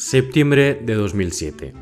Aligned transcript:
Septiembre 0.00 0.80
de 0.80 0.94
2007. 0.94 1.74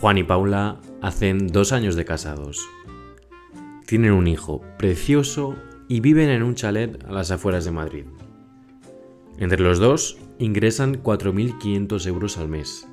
Juan 0.00 0.18
y 0.18 0.22
Paula 0.22 0.80
hacen 1.00 1.48
dos 1.48 1.72
años 1.72 1.96
de 1.96 2.04
casados. 2.04 2.64
Tienen 3.86 4.12
un 4.12 4.28
hijo 4.28 4.60
precioso 4.78 5.56
y 5.88 5.98
viven 5.98 6.28
en 6.28 6.44
un 6.44 6.54
chalet 6.54 7.04
a 7.04 7.10
las 7.10 7.32
afueras 7.32 7.64
de 7.64 7.72
Madrid. 7.72 8.04
Entre 9.36 9.58
los 9.58 9.80
dos 9.80 10.16
ingresan 10.38 11.02
4.500 11.02 12.06
euros 12.06 12.38
al 12.38 12.48
mes 12.48 12.86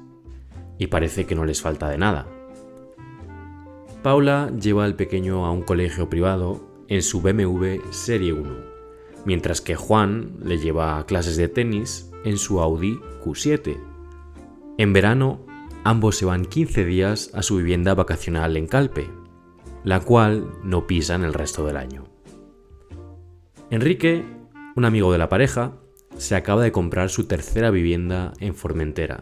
y 0.80 0.88
parece 0.88 1.28
que 1.28 1.36
no 1.36 1.46
les 1.46 1.62
falta 1.62 1.88
de 1.88 2.00
nada. 2.00 2.26
Paula 4.02 4.52
lleva 4.60 4.86
al 4.86 4.96
pequeño 4.96 5.46
a 5.46 5.52
un 5.52 5.62
colegio 5.62 6.10
privado 6.10 6.68
en 6.88 7.04
su 7.04 7.22
BMW 7.22 7.92
Serie 7.92 8.34
1, 8.34 8.50
mientras 9.26 9.62
que 9.62 9.76
Juan 9.76 10.32
le 10.44 10.58
lleva 10.58 10.98
a 10.98 11.06
clases 11.06 11.38
de 11.38 11.48
tenis 11.48 12.10
en 12.26 12.40
su 12.40 12.60
Audi 12.60 12.98
Q7. 13.24 13.89
En 14.80 14.94
verano, 14.94 15.46
ambos 15.84 16.16
se 16.16 16.24
van 16.24 16.46
15 16.46 16.86
días 16.86 17.32
a 17.34 17.44
su 17.44 17.58
vivienda 17.58 17.94
vacacional 17.96 18.56
en 18.56 18.66
Calpe, 18.66 19.10
la 19.84 20.00
cual 20.00 20.54
no 20.64 20.88
pisan 20.88 21.26
el 21.26 21.34
resto 21.34 21.66
del 21.66 21.76
año. 21.76 22.06
Enrique, 23.72 24.24
un 24.78 24.86
amigo 24.86 25.12
de 25.12 25.18
la 25.18 25.28
pareja, 25.28 25.74
se 26.16 26.38
acaba 26.38 26.64
de 26.64 26.72
comprar 26.72 27.10
su 27.10 27.28
tercera 27.28 27.72
vivienda 27.72 28.32
en 28.40 28.56
Formentera, 28.56 29.22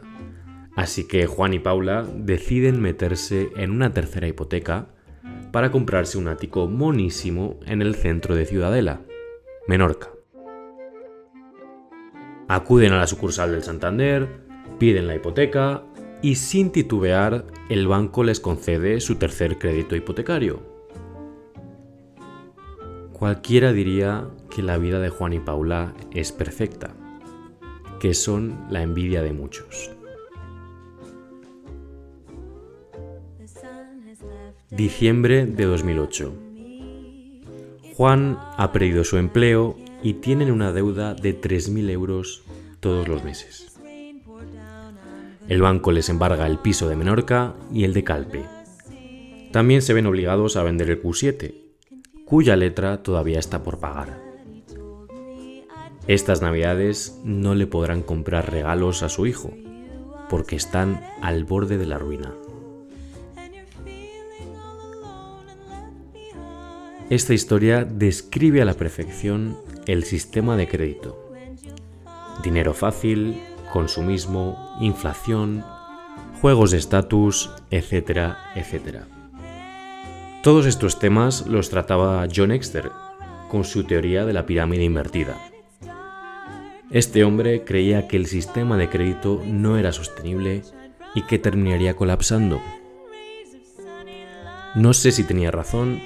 así 0.76 1.08
que 1.08 1.26
Juan 1.26 1.56
y 1.56 1.60
Paula 1.60 2.06
deciden 2.16 2.80
meterse 2.80 3.50
en 3.56 3.72
una 3.72 3.92
tercera 3.94 4.28
hipoteca 4.28 4.90
para 5.52 5.72
comprarse 5.72 6.20
un 6.20 6.28
ático 6.28 6.68
monísimo 6.68 7.60
en 7.66 7.82
el 7.82 7.96
centro 7.96 8.36
de 8.36 8.46
Ciudadela, 8.46 9.02
Menorca. 9.68 10.12
Acuden 12.48 12.94
a 12.94 13.00
la 13.00 13.08
sucursal 13.08 13.54
del 13.54 13.64
Santander, 13.64 14.47
piden 14.78 15.08
la 15.08 15.16
hipoteca 15.16 15.84
y 16.22 16.36
sin 16.36 16.72
titubear 16.72 17.46
el 17.70 17.88
banco 17.88 18.24
les 18.24 18.40
concede 18.40 19.00
su 19.02 19.16
tercer 19.16 19.58
crédito 19.58 19.96
hipotecario. 19.96 20.62
Cualquiera 23.14 23.74
diría 23.74 24.30
que 24.50 24.62
la 24.62 24.78
vida 24.78 25.00
de 25.00 25.10
Juan 25.10 25.34
y 25.34 25.40
Paula 25.40 25.94
es 26.12 26.32
perfecta, 26.32 26.96
que 28.00 28.14
son 28.14 28.68
la 28.70 28.84
envidia 28.84 29.22
de 29.22 29.34
muchos. 29.34 29.92
Diciembre 34.70 35.46
de 35.46 35.66
2008. 35.66 36.34
Juan 37.96 38.38
ha 38.58 38.72
perdido 38.72 39.04
su 39.04 39.18
empleo 39.18 39.76
y 40.04 40.14
tienen 40.16 40.52
una 40.52 40.72
deuda 40.72 41.16
de 41.16 41.40
3.000 41.40 41.90
euros 41.90 42.44
todos 42.80 43.08
los 43.08 43.24
meses. 43.24 43.77
El 45.48 45.62
banco 45.62 45.94
les 45.94 46.10
embarga 46.10 46.46
el 46.46 46.60
piso 46.60 46.90
de 46.90 46.98
Menorca 46.98 47.56
y 47.72 47.86
el 47.86 47.94
de 47.94 48.04
Calpe. 48.04 48.46
También 49.54 49.82
se 49.82 49.94
ven 49.94 50.06
obligados 50.06 50.58
a 50.58 50.64
vender 50.64 50.90
el 50.90 51.02
Q7, 51.02 51.56
cuya 52.26 52.58
letra 52.58 53.02
todavía 53.02 53.40
está 53.40 53.64
por 53.64 53.80
pagar. 53.80 54.20
Estas 56.08 56.42
navidades 56.42 57.22
no 57.24 57.56
le 57.56 57.66
podrán 57.66 58.02
comprar 58.02 58.52
regalos 58.52 59.04
a 59.04 59.10
su 59.10 59.26
hijo, 59.26 59.54
porque 60.30 60.58
están 60.58 61.02
al 61.22 61.46
borde 61.46 61.78
de 61.78 61.86
la 61.86 61.98
ruina. 61.98 62.34
Esta 67.10 67.34
historia 67.34 67.86
describe 67.86 68.62
a 68.62 68.66
la 68.66 68.74
perfección 68.74 69.58
el 69.86 70.04
sistema 70.04 70.58
de 70.58 70.68
crédito. 70.68 71.32
Dinero 72.44 72.74
fácil, 72.74 73.40
consumismo, 73.72 74.78
inflación, 74.82 75.64
juegos 76.42 76.72
de 76.72 76.78
estatus, 76.78 77.52
etcétera, 77.72 78.38
etcétera. 78.56 79.08
Todos 80.44 80.66
estos 80.66 81.00
temas 81.00 81.46
los 81.48 81.70
trataba 81.70 82.28
John 82.34 82.52
Exter 82.52 82.92
con 83.50 83.64
su 83.64 83.84
teoría 83.84 84.26
de 84.26 84.34
la 84.34 84.46
pirámide 84.46 84.84
invertida. 84.84 85.36
Este 86.90 87.24
hombre 87.24 87.64
creía 87.66 88.08
que 88.08 88.18
el 88.18 88.28
sistema 88.28 88.78
de 88.78 88.90
crédito 88.90 89.42
no 89.46 89.78
era 89.78 89.92
sostenible 89.92 90.64
y 91.16 91.24
que 91.24 91.40
terminaría 91.40 91.96
colapsando. 91.96 92.62
No 94.76 94.94
sé 94.94 95.12
si 95.12 95.24
tenía 95.24 95.52
razón, 95.52 96.00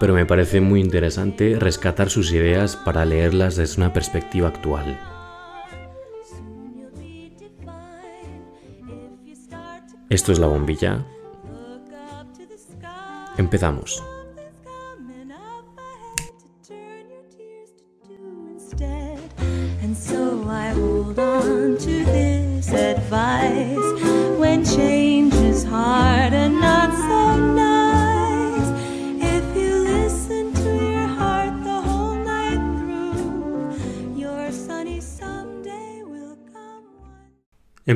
pero 0.00 0.14
me 0.14 0.26
parece 0.26 0.60
muy 0.60 0.80
interesante 0.80 1.56
rescatar 1.58 2.10
sus 2.10 2.32
ideas 2.32 2.74
para 2.74 3.04
leerlas 3.04 3.56
desde 3.56 3.80
una 3.80 3.92
perspectiva 3.92 4.48
actual. 4.48 4.98
Esto 10.14 10.30
es 10.30 10.38
la 10.38 10.46
bombilla. 10.46 11.04
Empezamos. 13.36 14.00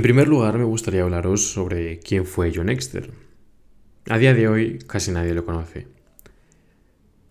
Primer 0.08 0.26
lugar, 0.26 0.56
me 0.56 0.64
gustaría 0.64 1.02
hablaros 1.02 1.52
sobre 1.52 2.00
quién 2.00 2.24
fue 2.24 2.50
John 2.54 2.70
Exter. 2.70 3.10
A 4.08 4.16
día 4.16 4.32
de 4.32 4.48
hoy 4.48 4.78
casi 4.86 5.10
nadie 5.10 5.34
lo 5.34 5.44
conoce. 5.44 5.86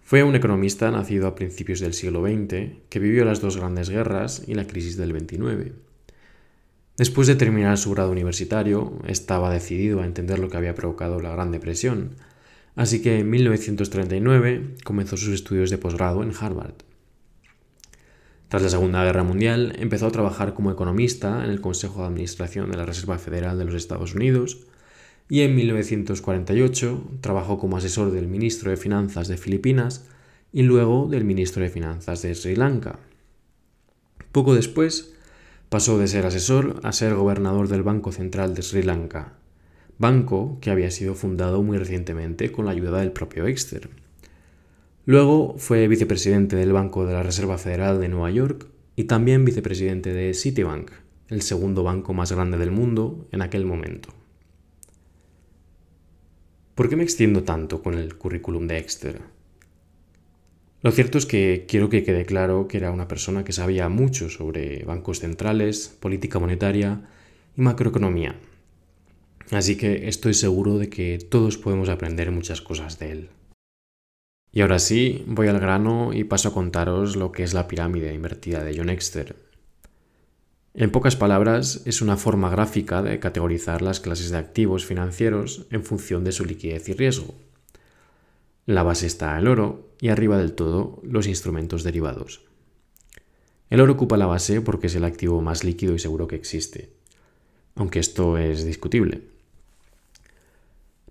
Fue 0.03 0.21
un 0.21 0.35
economista 0.35 0.91
nacido 0.91 1.25
a 1.25 1.33
principios 1.33 1.79
del 1.79 1.95
siglo 1.95 2.21
XX 2.21 2.77
que 2.87 2.99
vivió 2.99 3.25
las 3.25 3.41
dos 3.41 3.57
grandes 3.57 3.89
guerras 3.89 4.43
y 4.45 4.53
la 4.53 4.67
crisis 4.67 4.95
del 4.95 5.11
29. 5.11 5.73
Después 6.99 7.27
de 7.27 7.35
terminar 7.35 7.79
su 7.79 7.89
grado 7.89 8.11
universitario, 8.11 8.99
estaba 9.07 9.51
decidido 9.51 10.01
a 10.01 10.05
entender 10.05 10.37
lo 10.37 10.47
que 10.47 10.57
había 10.57 10.75
provocado 10.75 11.19
la 11.19 11.31
Gran 11.31 11.49
Depresión, 11.49 12.11
así 12.75 13.01
que 13.01 13.17
en 13.17 13.29
1939 13.31 14.75
comenzó 14.83 15.17
sus 15.17 15.33
estudios 15.33 15.71
de 15.71 15.79
posgrado 15.79 16.21
en 16.21 16.31
Harvard. 16.39 16.75
Tras 18.47 18.63
la 18.63 18.69
Segunda 18.69 19.03
Guerra 19.03 19.23
Mundial, 19.23 19.75
empezó 19.77 20.07
a 20.07 20.11
trabajar 20.11 20.53
como 20.53 20.71
economista 20.71 21.43
en 21.43 21.51
el 21.51 21.59
Consejo 21.59 21.99
de 21.99 22.07
Administración 22.07 22.71
de 22.71 22.77
la 22.77 22.85
Reserva 22.85 23.17
Federal 23.17 23.57
de 23.59 23.65
los 23.65 23.75
Estados 23.75 24.15
Unidos 24.15 24.59
y 25.27 25.41
en 25.41 25.53
1948 25.53 27.17
trabajó 27.19 27.59
como 27.59 27.75
asesor 27.75 28.11
del 28.11 28.29
ministro 28.29 28.71
de 28.71 28.77
Finanzas 28.77 29.27
de 29.27 29.35
Filipinas 29.35 30.05
y 30.53 30.61
luego 30.61 31.09
del 31.09 31.25
ministro 31.25 31.61
de 31.61 31.69
Finanzas 31.69 32.21
de 32.21 32.33
Sri 32.35 32.55
Lanka. 32.55 32.99
Poco 34.31 34.55
después 34.55 35.13
pasó 35.67 35.97
de 35.99 36.07
ser 36.07 36.25
asesor 36.25 36.79
a 36.83 36.93
ser 36.93 37.15
gobernador 37.15 37.67
del 37.67 37.83
Banco 37.83 38.13
Central 38.13 38.55
de 38.55 38.61
Sri 38.61 38.81
Lanka, 38.81 39.33
banco 39.97 40.57
que 40.61 40.71
había 40.71 40.89
sido 40.91 41.15
fundado 41.15 41.61
muy 41.63 41.77
recientemente 41.77 42.49
con 42.53 42.63
la 42.63 42.71
ayuda 42.71 42.99
del 42.99 43.11
propio 43.11 43.45
Exter. 43.45 43.89
Luego 45.07 45.55
fue 45.57 45.87
vicepresidente 45.87 46.57
del 46.57 46.73
Banco 46.73 47.05
de 47.05 47.13
la 47.13 47.23
Reserva 47.23 47.57
Federal 47.57 48.01
de 48.01 48.09
Nueva 48.09 48.29
York 48.29 48.67
y 48.97 49.05
también 49.05 49.45
vicepresidente 49.45 50.11
de 50.11 50.33
Citibank, 50.33 50.91
el 51.29 51.43
segundo 51.43 51.81
banco 51.81 52.13
más 52.13 52.33
grande 52.33 52.57
del 52.57 52.71
mundo 52.71 53.25
en 53.31 53.41
aquel 53.41 53.63
momento. 53.63 54.09
¿Por 56.75 56.89
qué 56.89 56.97
me 56.97 57.03
extiendo 57.03 57.43
tanto 57.43 57.81
con 57.81 57.93
el 57.93 58.17
currículum 58.17 58.67
de 58.67 58.79
Exter? 58.79 59.21
Lo 60.81 60.91
cierto 60.91 61.17
es 61.17 61.25
que 61.25 61.63
quiero 61.69 61.87
que 61.87 62.03
quede 62.03 62.25
claro 62.25 62.67
que 62.67 62.75
era 62.75 62.91
una 62.91 63.07
persona 63.07 63.45
que 63.45 63.53
sabía 63.53 63.87
mucho 63.87 64.29
sobre 64.29 64.83
bancos 64.83 65.21
centrales, 65.21 65.87
política 66.01 66.37
monetaria 66.37 67.07
y 67.55 67.61
macroeconomía. 67.61 68.35
Así 69.51 69.77
que 69.77 70.09
estoy 70.09 70.33
seguro 70.33 70.77
de 70.77 70.89
que 70.89 71.17
todos 71.17 71.57
podemos 71.57 71.87
aprender 71.87 72.29
muchas 72.31 72.59
cosas 72.61 72.99
de 72.99 73.11
él. 73.13 73.29
Y 74.57 74.61
ahora 74.61 74.79
sí, 74.79 75.23
voy 75.27 75.49
al 75.49 75.59
grano 75.59 76.13
y 76.13 76.23
paso 76.23 76.49
a 76.49 76.53
contaros 76.55 77.15
lo 77.15 77.31
que 77.31 77.43
es 77.43 77.53
la 77.53 77.67
pirámide 77.67 78.11
invertida 78.15 78.63
de 78.63 78.75
John 78.75 78.89
Exter. 78.89 79.35
En 80.73 80.89
pocas 80.89 81.15
palabras, 81.15 81.83
es 81.85 82.01
una 82.01 82.17
forma 82.17 82.49
gráfica 82.49 83.03
de 83.03 83.19
categorizar 83.19 83.83
las 83.83 83.99
clases 83.99 84.31
de 84.31 84.39
activos 84.39 84.83
financieros 84.83 85.67
en 85.69 85.83
función 85.83 86.23
de 86.23 86.31
su 86.31 86.43
liquidez 86.43 86.89
y 86.89 86.93
riesgo. 86.93 87.35
la 88.65 88.81
base 88.81 89.05
está 89.05 89.37
el 89.37 89.47
oro 89.47 89.91
y 90.01 90.09
arriba 90.09 90.39
del 90.39 90.53
todo 90.53 91.03
los 91.03 91.27
instrumentos 91.27 91.83
derivados. 91.83 92.41
El 93.69 93.79
oro 93.79 93.93
ocupa 93.93 94.17
la 94.17 94.25
base 94.25 94.61
porque 94.61 94.87
es 94.87 94.95
el 94.95 95.03
activo 95.03 95.39
más 95.39 95.63
líquido 95.63 95.93
y 95.93 95.99
seguro 95.99 96.25
que 96.25 96.35
existe, 96.35 96.89
aunque 97.75 97.99
esto 97.99 98.39
es 98.39 98.65
discutible. 98.65 99.21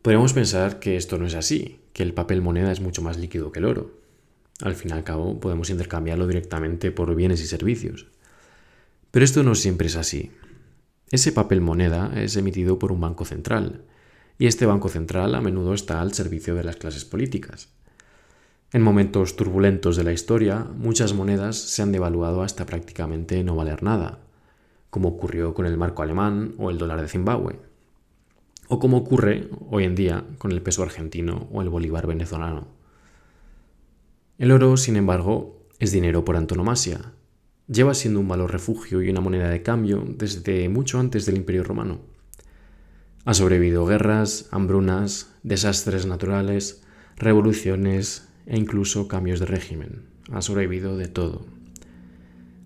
Podríamos 0.03 0.33
pensar 0.33 0.81
que 0.81 0.97
esto 0.97 1.17
no 1.17 1.27
es 1.27 1.35
así, 1.37 1.79
que 1.97 2.03
el 2.03 2.13
papel 2.13 2.43
moneda 2.43 2.71
es 2.71 2.83
mucho 2.83 3.01
más 3.01 3.17
líquido 3.17 3.53
que 3.53 3.59
el 3.59 3.65
oro. 3.65 3.91
Al 4.61 4.75
fin 4.75 4.91
y 4.91 4.93
al 4.93 5.03
cabo, 5.03 5.41
podemos 5.41 5.71
intercambiarlo 5.71 6.27
directamente 6.27 6.91
por 6.91 7.15
bienes 7.15 7.41
y 7.41 7.47
servicios. 7.47 8.09
Pero 9.11 9.25
esto 9.25 9.43
no 9.43 9.55
siempre 9.55 9.87
es 9.87 9.97
así. 9.97 10.31
Ese 11.11 11.33
papel 11.33 11.63
moneda 11.63 12.13
es 12.15 12.37
emitido 12.37 12.79
por 12.79 12.93
un 12.93 13.01
banco 13.01 13.25
central, 13.25 13.87
y 14.39 14.47
este 14.47 14.67
banco 14.67 14.91
central 14.91 15.35
a 15.35 15.41
menudo 15.41 15.73
está 15.73 16.03
al 16.03 16.13
servicio 16.13 16.55
de 16.55 16.65
las 16.65 16.77
clases 16.77 17.07
políticas. 17.07 17.71
En 18.75 18.83
momentos 18.83 19.35
turbulentos 19.35 19.97
de 19.97 20.05
la 20.05 20.13
historia, 20.13 20.67
muchas 20.77 21.15
monedas 21.15 21.57
se 21.57 21.81
han 21.81 21.93
devaluado 21.93 22.43
hasta 22.43 22.67
prácticamente 22.67 23.43
no 23.43 23.57
valer 23.57 23.83
nada, 23.83 24.19
como 24.91 25.09
ocurrió 25.09 25.55
con 25.55 25.65
el 25.65 25.79
marco 25.79 26.03
alemán 26.03 26.57
o 26.59 26.69
el 26.69 26.77
dólar 26.77 27.01
de 27.01 27.09
Zimbabue, 27.09 27.59
o 28.69 28.79
como 28.79 28.97
ocurre 28.97 29.49
hoy 29.71 29.85
en 29.85 29.95
día 29.95 30.25
con 30.39 30.53
el 30.53 30.63
peso 30.63 30.83
argentino 30.83 31.49
o 31.53 31.63
el 31.63 31.69
bolívar 31.69 32.07
venezolano. 32.07 32.69
El 34.39 34.51
oro, 34.51 34.77
sin 34.77 34.97
embargo, 34.97 35.67
es 35.79 35.93
dinero 35.93 36.25
por 36.25 36.37
antonomasia. 36.37 37.13
Lleva 37.69 37.95
siendo 37.95 38.21
un 38.21 38.29
valor 38.29 38.53
refugio 38.53 39.03
y 39.03 39.11
una 39.11 39.21
moneda 39.21 39.49
de 39.49 39.63
cambio 39.63 40.05
desde 40.07 40.69
mucho 40.69 40.99
antes 41.01 41.27
del 41.27 41.37
Imperio 41.37 41.65
Romano. 41.65 42.01
Ha 43.25 43.35
sobrevivido 43.35 43.87
guerras, 43.87 44.49
hambrunas, 44.53 45.35
desastres 45.43 46.07
naturales, 46.07 46.83
revoluciones 47.17 48.29
e 48.47 48.57
incluso 48.57 49.09
cambios 49.09 49.41
de 49.41 49.47
régimen. 49.47 50.07
Ha 50.31 50.43
sobrevivido 50.43 50.97
de 50.97 51.09
todo. 51.09 51.47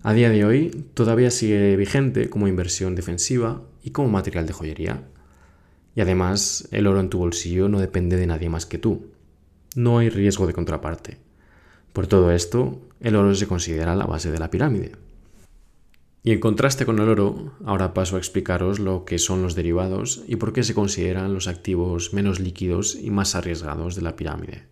A 0.03 0.13
día 0.13 0.29
de 0.29 0.45
hoy 0.45 0.85
todavía 0.93 1.31
sigue 1.31 1.75
vigente 1.75 2.29
como 2.29 2.47
inversión 2.47 2.95
defensiva 2.95 3.63
y 3.83 3.91
como 3.91 4.09
material 4.09 4.45
de 4.47 4.53
joyería. 4.53 5.03
Y 5.95 6.01
además, 6.01 6.67
el 6.71 6.87
oro 6.87 6.99
en 6.99 7.09
tu 7.09 7.19
bolsillo 7.19 7.67
no 7.69 7.79
depende 7.79 8.17
de 8.17 8.27
nadie 8.27 8.49
más 8.49 8.65
que 8.65 8.77
tú. 8.77 9.07
No 9.75 9.97
hay 9.99 10.09
riesgo 10.09 10.47
de 10.47 10.53
contraparte. 10.53 11.17
Por 11.93 12.07
todo 12.07 12.31
esto, 12.31 12.79
el 12.99 13.15
oro 13.15 13.35
se 13.35 13.47
considera 13.47 13.95
la 13.95 14.05
base 14.05 14.31
de 14.31 14.39
la 14.39 14.49
pirámide. 14.49 14.93
Y 16.23 16.31
en 16.31 16.39
contraste 16.39 16.85
con 16.85 16.99
el 16.99 17.09
oro, 17.09 17.53
ahora 17.65 17.93
paso 17.93 18.15
a 18.15 18.19
explicaros 18.19 18.79
lo 18.79 19.05
que 19.05 19.17
son 19.17 19.41
los 19.41 19.55
derivados 19.55 20.23
y 20.27 20.35
por 20.35 20.53
qué 20.53 20.63
se 20.63 20.75
consideran 20.75 21.33
los 21.33 21.47
activos 21.47 22.13
menos 22.13 22.39
líquidos 22.39 22.95
y 22.95 23.09
más 23.09 23.33
arriesgados 23.33 23.95
de 23.95 24.03
la 24.03 24.15
pirámide. 24.15 24.63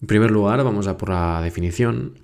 En 0.00 0.06
primer 0.06 0.30
lugar, 0.30 0.62
vamos 0.62 0.86
a 0.86 0.96
por 0.96 1.10
la 1.10 1.40
definición. 1.42 2.20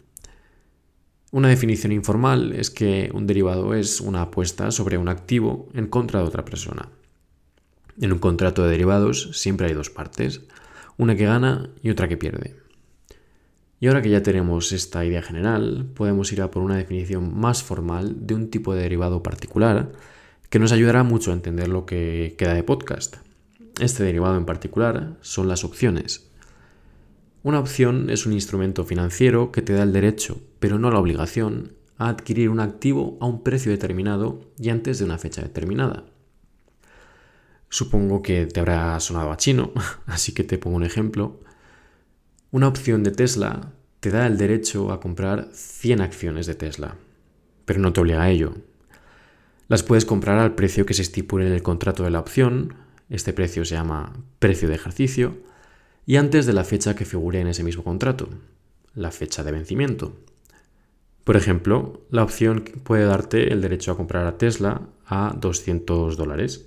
Una 1.33 1.49
definición 1.49 1.93
informal 1.93 2.53
es 2.53 2.71
que 2.71 3.11
un 3.13 3.27
derivado 3.27 3.75
es 3.75 4.01
una 4.01 4.23
apuesta 4.23 4.71
sobre 4.71 4.97
un 4.97 5.09
activo 5.09 5.69
en 5.75 5.89
contra 5.89 6.21
de 6.21 6.27
otra 6.27 6.45
persona. 6.45 6.89
En 8.01 8.13
un 8.13 8.19
contrato 8.19 8.63
de 8.63 8.71
derivados 8.71 9.31
siempre 9.33 9.67
hay 9.67 9.75
dos 9.75 9.91
partes, 9.91 10.43
una 10.97 11.17
que 11.17 11.25
gana 11.25 11.71
y 11.83 11.91
otra 11.91 12.09
que 12.09 12.17
pierde. 12.17 12.57
Y 13.81 13.87
ahora 13.87 14.03
que 14.03 14.11
ya 14.11 14.23
tenemos 14.23 14.73
esta 14.73 15.05
idea 15.05 15.23
general, 15.23 15.87
podemos 15.95 16.33
ir 16.33 16.43
a 16.43 16.51
por 16.51 16.63
una 16.63 16.77
definición 16.77 17.39
más 17.39 17.63
formal 17.63 18.27
de 18.27 18.35
un 18.35 18.51
tipo 18.51 18.75
de 18.75 18.83
derivado 18.83 19.23
particular 19.23 19.93
que 20.49 20.59
nos 20.59 20.73
ayudará 20.73 21.03
mucho 21.03 21.31
a 21.31 21.35
entender 21.35 21.69
lo 21.69 21.87
que 21.87 22.35
queda 22.39 22.55
de 22.55 22.63
podcast. 22.63 23.17
Este 23.81 24.03
derivado 24.03 24.37
en 24.37 24.47
particular 24.47 25.17
son 25.21 25.49
las 25.49 25.65
opciones. 25.65 26.31
Una 27.43 27.61
opción 27.61 28.11
es 28.11 28.27
un 28.27 28.33
instrumento 28.33 28.85
financiero 28.85 29.53
que 29.53 29.63
te 29.63 29.73
da 29.73 29.83
el 29.83 29.93
derecho, 29.93 30.41
pero 30.59 30.79
no 30.79 30.91
la 30.91 30.99
obligación, 30.99 31.75
a 31.97 32.09
adquirir 32.09 32.49
un 32.49 32.61
activo 32.61 33.19
a 33.21 33.27
un 33.27 33.43
precio 33.43 33.71
determinado 33.71 34.41
y 34.59 34.71
antes 34.71 34.99
de 34.99 35.05
una 35.05 35.19
fecha 35.19 35.43
determinada. 35.43 36.05
Supongo 37.69 38.23
que 38.23 38.47
te 38.47 38.61
habrá 38.61 38.99
sonado 39.01 39.31
a 39.31 39.37
chino, 39.37 39.73
así 40.07 40.33
que 40.33 40.45
te 40.45 40.59
pongo 40.59 40.77
un 40.77 40.85
ejemplo. 40.85 41.41
Una 42.51 42.69
opción 42.69 43.03
de 43.03 43.11
Tesla 43.11 43.73
te 44.01 44.11
da 44.11 44.27
el 44.27 44.39
derecho 44.39 44.93
a 44.93 45.01
comprar 45.01 45.49
100 45.53 46.01
acciones 46.01 46.47
de 46.47 46.55
Tesla, 46.55 46.97
pero 47.65 47.81
no 47.81 47.93
te 47.93 48.01
obliga 48.01 48.23
a 48.23 48.31
ello. 48.31 48.55
Las 49.69 49.83
puedes 49.83 50.07
comprar 50.07 50.39
al 50.39 50.55
precio 50.55 50.87
que 50.87 50.95
se 50.95 51.03
estipule 51.03 51.47
en 51.47 51.53
el 51.53 51.63
contrato 51.63 52.05
de 52.05 52.11
la 52.11 52.21
opción, 52.21 52.75
este 53.11 53.33
precio 53.33 53.65
se 53.65 53.75
llama 53.75 54.15
precio 54.39 54.69
de 54.69 54.75
ejercicio, 54.75 55.37
y 56.07 56.17
antes 56.17 56.47
de 56.47 56.55
la 56.55 56.65
fecha 56.65 56.97
que 56.97 57.05
figure 57.05 57.41
en 57.41 57.49
ese 57.49 57.65
mismo 57.65 57.85
contrato, 57.85 58.31
la 58.95 59.11
fecha 59.11 59.45
de 59.45 59.53
vencimiento. 59.53 60.17
Por 61.25 61.37
ejemplo, 61.37 62.07
la 62.11 62.23
opción 62.23 62.65
puede 62.83 63.05
darte 63.05 63.53
el 63.53 63.61
derecho 63.61 63.93
a 63.93 63.97
comprar 63.99 64.27
a 64.27 64.39
Tesla 64.39 64.89
a 65.05 65.35
200 65.39 66.17
dólares, 66.17 66.67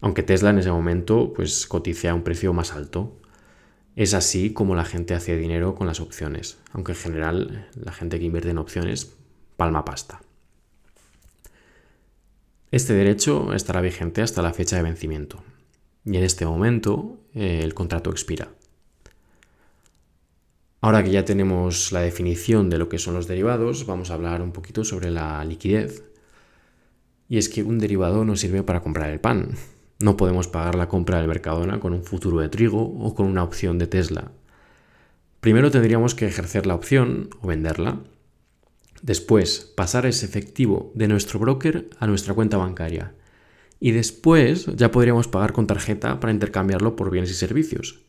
aunque 0.00 0.22
Tesla 0.22 0.50
en 0.50 0.58
ese 0.58 0.70
momento 0.70 1.32
pues 1.34 1.66
cotice 1.66 2.08
a 2.08 2.14
un 2.14 2.22
precio 2.22 2.52
más 2.52 2.72
alto, 2.72 3.16
es 3.96 4.12
así 4.12 4.52
como 4.52 4.74
la 4.74 4.84
gente 4.84 5.14
hace 5.14 5.36
dinero 5.36 5.74
con 5.74 5.86
las 5.86 6.00
opciones, 6.00 6.58
aunque 6.72 6.92
en 6.92 6.98
general 6.98 7.68
la 7.74 7.92
gente 7.92 8.18
que 8.18 8.26
invierte 8.26 8.50
en 8.50 8.58
opciones 8.58 9.16
palma 9.56 9.84
pasta. 9.84 10.20
Este 12.70 12.92
derecho 12.92 13.54
estará 13.54 13.80
vigente 13.80 14.20
hasta 14.20 14.42
la 14.42 14.52
fecha 14.52 14.76
de 14.76 14.82
vencimiento 14.82 15.42
y 16.04 16.16
en 16.16 16.24
este 16.24 16.44
momento 16.44 17.18
eh, 17.34 17.60
el 17.62 17.74
contrato 17.74 18.10
expira. 18.10 18.48
Ahora 20.82 21.02
que 21.02 21.10
ya 21.10 21.24
tenemos 21.24 21.90
la 21.90 22.00
definición 22.00 22.68
de 22.68 22.78
lo 22.78 22.88
que 22.88 22.98
son 22.98 23.14
los 23.14 23.26
derivados, 23.26 23.86
vamos 23.86 24.10
a 24.10 24.14
hablar 24.14 24.42
un 24.42 24.52
poquito 24.52 24.84
sobre 24.84 25.10
la 25.10 25.44
liquidez. 25.44 26.04
Y 27.28 27.38
es 27.38 27.48
que 27.48 27.64
un 27.64 27.78
derivado 27.78 28.24
no 28.24 28.36
sirve 28.36 28.62
para 28.62 28.82
comprar 28.82 29.10
el 29.10 29.18
pan, 29.18 29.56
no 29.98 30.16
podemos 30.16 30.46
pagar 30.48 30.74
la 30.74 30.88
compra 30.88 31.18
del 31.18 31.28
Mercadona 31.28 31.80
con 31.80 31.92
un 31.92 32.04
futuro 32.04 32.40
de 32.40 32.48
trigo 32.48 32.82
o 32.82 33.14
con 33.14 33.26
una 33.26 33.42
opción 33.42 33.78
de 33.78 33.86
Tesla. 33.86 34.30
Primero 35.40 35.70
tendríamos 35.70 36.14
que 36.14 36.26
ejercer 36.26 36.66
la 36.66 36.74
opción 36.74 37.30
o 37.40 37.46
venderla. 37.46 38.00
Después 39.00 39.72
pasar 39.76 40.04
ese 40.04 40.26
efectivo 40.26 40.92
de 40.94 41.08
nuestro 41.08 41.38
broker 41.38 41.88
a 41.98 42.06
nuestra 42.06 42.34
cuenta 42.34 42.56
bancaria. 42.56 43.14
Y 43.78 43.92
después 43.92 44.66
ya 44.74 44.90
podríamos 44.90 45.28
pagar 45.28 45.52
con 45.52 45.66
tarjeta 45.66 46.18
para 46.20 46.32
intercambiarlo 46.32 46.96
por 46.96 47.10
bienes 47.10 47.30
y 47.30 47.34
servicios. 47.34 48.00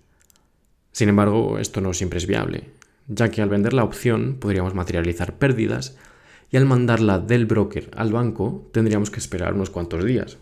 Sin 0.91 1.09
embargo, 1.09 1.59
esto 1.59 1.79
no 1.79 1.93
siempre 1.93 2.17
es 2.17 2.25
viable, 2.25 2.71
ya 3.07 3.29
que 3.29 3.41
al 3.41 3.49
vender 3.49 3.73
la 3.73 3.83
opción 3.83 4.37
podríamos 4.39 4.73
materializar 4.73 5.37
pérdidas 5.37 5.97
y 6.49 6.57
al 6.57 6.65
mandarla 6.65 7.19
del 7.19 7.45
broker 7.45 7.91
al 7.95 8.11
banco 8.11 8.69
tendríamos 8.73 9.11
que 9.11 9.19
esperar 9.19 9.53
unos 9.53 9.69
cuantos 9.69 10.03
días. 10.03 10.37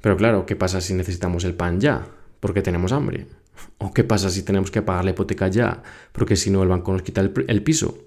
Pero 0.00 0.16
claro, 0.16 0.46
¿qué 0.46 0.56
pasa 0.56 0.80
si 0.80 0.94
necesitamos 0.94 1.44
el 1.44 1.54
pan 1.54 1.80
ya? 1.80 2.06
Porque 2.40 2.62
tenemos 2.62 2.92
hambre. 2.92 3.26
¿O 3.78 3.92
qué 3.92 4.04
pasa 4.04 4.30
si 4.30 4.42
tenemos 4.42 4.70
que 4.70 4.82
pagar 4.82 5.04
la 5.04 5.10
hipoteca 5.12 5.48
ya? 5.48 5.82
Porque 6.12 6.36
si 6.36 6.50
no 6.50 6.62
el 6.62 6.68
banco 6.68 6.92
nos 6.92 7.02
quita 7.02 7.20
el, 7.20 7.62
piso. 7.62 7.98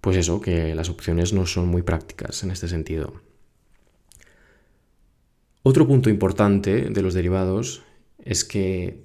Pues 0.00 0.16
eso, 0.16 0.40
que 0.40 0.74
las 0.74 0.88
opciones 0.88 1.32
no 1.32 1.46
son 1.46 1.68
muy 1.68 1.82
prácticas 1.82 2.42
en 2.42 2.50
este 2.50 2.68
sentido. 2.68 3.14
Otro 5.62 5.86
punto 5.86 6.10
importante 6.10 6.90
de 6.90 7.02
los 7.02 7.14
derivados 7.14 7.82
es 8.24 8.44
que 8.44 9.04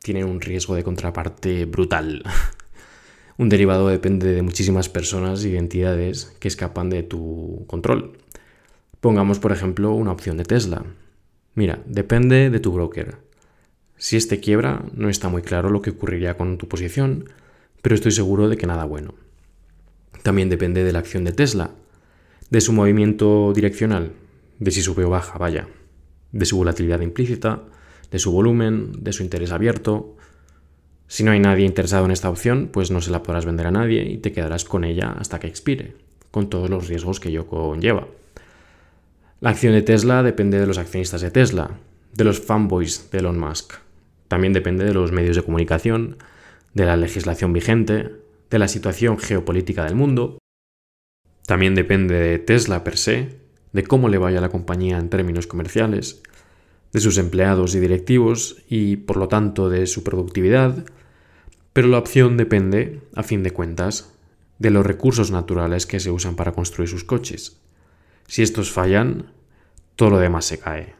tienen 0.00 0.24
un 0.24 0.40
riesgo 0.40 0.74
de 0.74 0.84
contraparte 0.84 1.64
brutal. 1.64 2.22
un 3.38 3.48
derivado 3.48 3.88
depende 3.88 4.32
de 4.32 4.42
muchísimas 4.42 4.88
personas 4.88 5.44
y 5.44 5.56
entidades 5.56 6.36
que 6.38 6.48
escapan 6.48 6.90
de 6.90 7.02
tu 7.02 7.64
control. 7.66 8.18
Pongamos, 9.00 9.40
por 9.40 9.50
ejemplo, 9.52 9.92
una 9.92 10.12
opción 10.12 10.36
de 10.36 10.44
Tesla. 10.44 10.84
Mira, 11.54 11.82
depende 11.86 12.48
de 12.48 12.60
tu 12.60 12.72
broker. 12.72 13.16
Si 13.96 14.16
este 14.16 14.40
quiebra, 14.40 14.84
no 14.94 15.08
está 15.08 15.28
muy 15.28 15.42
claro 15.42 15.70
lo 15.70 15.82
que 15.82 15.90
ocurriría 15.90 16.36
con 16.36 16.58
tu 16.58 16.66
posición, 16.66 17.28
pero 17.82 17.94
estoy 17.94 18.12
seguro 18.12 18.48
de 18.48 18.56
que 18.56 18.66
nada 18.66 18.84
bueno. 18.84 19.14
También 20.22 20.48
depende 20.48 20.82
de 20.82 20.92
la 20.92 21.00
acción 21.00 21.24
de 21.24 21.32
Tesla, 21.32 21.70
de 22.50 22.60
su 22.60 22.72
movimiento 22.72 23.52
direccional, 23.54 24.12
de 24.58 24.70
si 24.70 24.82
sube 24.82 25.04
o 25.04 25.10
baja, 25.10 25.38
vaya, 25.38 25.68
de 26.32 26.46
su 26.46 26.56
volatilidad 26.56 27.00
implícita, 27.00 27.64
de 28.10 28.18
su 28.18 28.32
volumen, 28.32 28.92
de 28.98 29.12
su 29.12 29.22
interés 29.22 29.52
abierto. 29.52 30.16
Si 31.06 31.24
no 31.24 31.32
hay 31.32 31.40
nadie 31.40 31.66
interesado 31.66 32.04
en 32.06 32.12
esta 32.12 32.30
opción, 32.30 32.70
pues 32.72 32.90
no 32.90 33.00
se 33.00 33.10
la 33.10 33.22
podrás 33.22 33.44
vender 33.44 33.66
a 33.66 33.70
nadie 33.72 34.04
y 34.04 34.18
te 34.18 34.32
quedarás 34.32 34.64
con 34.64 34.84
ella 34.84 35.12
hasta 35.18 35.38
que 35.38 35.48
expire, 35.48 35.96
con 36.30 36.48
todos 36.48 36.70
los 36.70 36.88
riesgos 36.88 37.20
que 37.20 37.28
ello 37.28 37.46
conlleva. 37.46 38.06
La 39.42 39.50
acción 39.50 39.72
de 39.72 39.82
Tesla 39.82 40.22
depende 40.22 40.60
de 40.60 40.68
los 40.68 40.78
accionistas 40.78 41.20
de 41.20 41.32
Tesla, 41.32 41.80
de 42.14 42.22
los 42.22 42.40
fanboys 42.40 43.10
de 43.10 43.18
Elon 43.18 43.40
Musk. 43.40 43.72
También 44.28 44.52
depende 44.52 44.84
de 44.84 44.94
los 44.94 45.10
medios 45.10 45.34
de 45.34 45.42
comunicación, 45.42 46.18
de 46.74 46.86
la 46.86 46.96
legislación 46.96 47.52
vigente, 47.52 48.12
de 48.50 48.58
la 48.60 48.68
situación 48.68 49.18
geopolítica 49.18 49.84
del 49.84 49.96
mundo. 49.96 50.38
También 51.44 51.74
depende 51.74 52.14
de 52.14 52.38
Tesla 52.38 52.84
per 52.84 52.96
se, 52.96 53.40
de 53.72 53.82
cómo 53.82 54.08
le 54.08 54.18
vaya 54.18 54.38
a 54.38 54.42
la 54.42 54.48
compañía 54.48 54.96
en 54.96 55.10
términos 55.10 55.48
comerciales, 55.48 56.22
de 56.92 57.00
sus 57.00 57.18
empleados 57.18 57.74
y 57.74 57.80
directivos 57.80 58.62
y, 58.68 58.94
por 58.94 59.16
lo 59.16 59.26
tanto, 59.26 59.68
de 59.68 59.88
su 59.88 60.04
productividad. 60.04 60.84
Pero 61.72 61.88
la 61.88 61.98
opción 61.98 62.36
depende, 62.36 63.00
a 63.16 63.24
fin 63.24 63.42
de 63.42 63.50
cuentas, 63.50 64.14
de 64.60 64.70
los 64.70 64.86
recursos 64.86 65.32
naturales 65.32 65.86
que 65.86 65.98
se 65.98 66.12
usan 66.12 66.36
para 66.36 66.52
construir 66.52 66.88
sus 66.88 67.02
coches. 67.02 67.58
Si 68.26 68.42
estos 68.42 68.70
fallan, 68.70 69.32
todo 69.96 70.10
lo 70.10 70.18
demás 70.18 70.44
se 70.44 70.58
cae. 70.58 70.94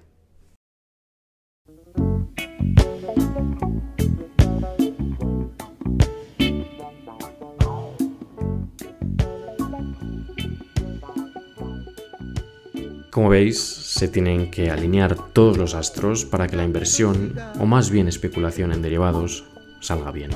Como 13.11 13.29
veis, 13.29 13.61
se 13.61 14.09
tienen 14.09 14.51
que 14.51 14.71
alinear 14.71 15.33
todos 15.35 15.59
los 15.59 15.75
astros 15.75 16.25
para 16.25 16.47
que 16.47 16.57
la 16.57 16.65
inversión, 16.65 17.37
o 17.61 17.67
más 17.67 17.91
bien 17.91 18.09
especulación 18.09 18.73
en 18.73 18.81
derivados, 18.81 19.45
salga 19.81 20.11
bien. 20.11 20.31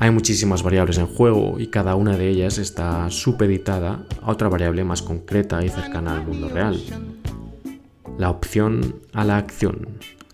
Hay 0.00 0.10
muchísimas 0.10 0.62
variables 0.62 0.96
en 0.96 1.06
juego 1.06 1.60
y 1.60 1.66
cada 1.66 1.94
una 1.94 2.16
de 2.16 2.30
ellas 2.30 2.56
está 2.56 3.10
supeditada 3.10 4.06
a 4.22 4.30
otra 4.30 4.48
variable 4.48 4.82
más 4.82 5.02
concreta 5.02 5.62
y 5.62 5.68
cercana 5.68 6.14
al 6.14 6.26
mundo 6.26 6.48
real. 6.48 6.82
La 8.16 8.30
opción 8.30 8.96
a 9.12 9.26
la 9.26 9.36
acción, 9.36 9.88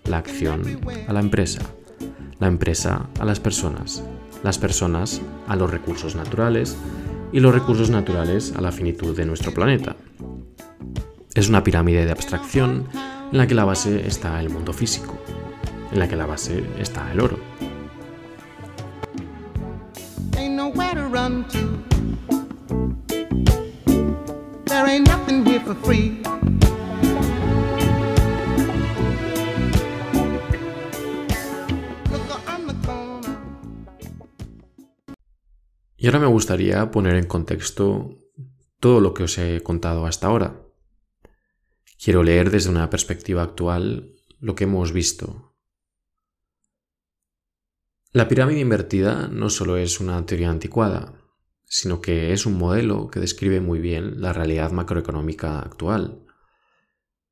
la 0.05 0.19
acción 0.19 0.79
a 1.09 1.13
la 1.13 1.19
empresa, 1.19 1.63
la 2.39 2.47
empresa 2.47 3.09
a 3.19 3.25
las 3.25 3.41
personas, 3.41 4.05
las 4.45 4.57
personas 4.57 5.21
a 5.49 5.57
los 5.57 5.69
recursos 5.69 6.15
naturales 6.15 6.77
y 7.33 7.41
los 7.41 7.53
recursos 7.53 7.91
naturales 7.91 8.55
a 8.57 8.61
la 8.61 8.71
finitud 8.71 9.17
de 9.17 9.27
nuestro 9.27 9.53
planeta. 9.53 9.97
Es 11.35 11.49
una 11.49 11.65
pirámide 11.65 12.05
de 12.05 12.13
abstracción 12.13 12.85
en 13.33 13.37
la 13.37 13.49
que 13.49 13.57
la 13.57 13.65
base 13.65 14.07
está 14.07 14.41
el 14.41 14.49
mundo 14.49 14.73
físico, 14.73 15.19
en 15.91 15.99
la 15.99 16.07
que 16.07 16.15
la 16.15 16.27
base 16.27 16.63
está 16.79 17.11
el 17.11 17.19
oro. 17.19 17.41
Y 35.99 36.07
ahora 36.07 36.21
me 36.21 36.27
gustaría 36.27 36.91
poner 36.91 37.17
en 37.17 37.27
contexto 37.27 38.11
todo 38.79 39.01
lo 39.01 39.13
que 39.13 39.25
os 39.25 39.39
he 39.39 39.63
contado 39.63 40.07
hasta 40.07 40.29
ahora. 40.29 40.63
Quiero 42.03 42.23
leer 42.23 42.51
desde 42.51 42.71
una 42.71 42.91
perspectiva 42.91 43.43
actual 43.43 44.13
lo 44.39 44.55
que 44.55 44.65
hemos 44.65 44.93
visto. 44.93 45.56
La 48.17 48.29
pirámide 48.29 48.61
invertida 48.61 49.29
no 49.29 49.51
solo 49.51 49.77
es 49.77 50.01
una 50.01 50.25
teoría 50.25 50.49
anticuada, 50.49 51.13
sino 51.67 52.01
que 52.01 52.33
es 52.33 52.47
un 52.47 52.57
modelo 52.57 53.09
que 53.09 53.21
describe 53.21 53.61
muy 53.61 53.79
bien 53.79 54.23
la 54.23 54.33
realidad 54.33 54.73
macroeconómica 54.73 55.59
actual. 55.59 56.25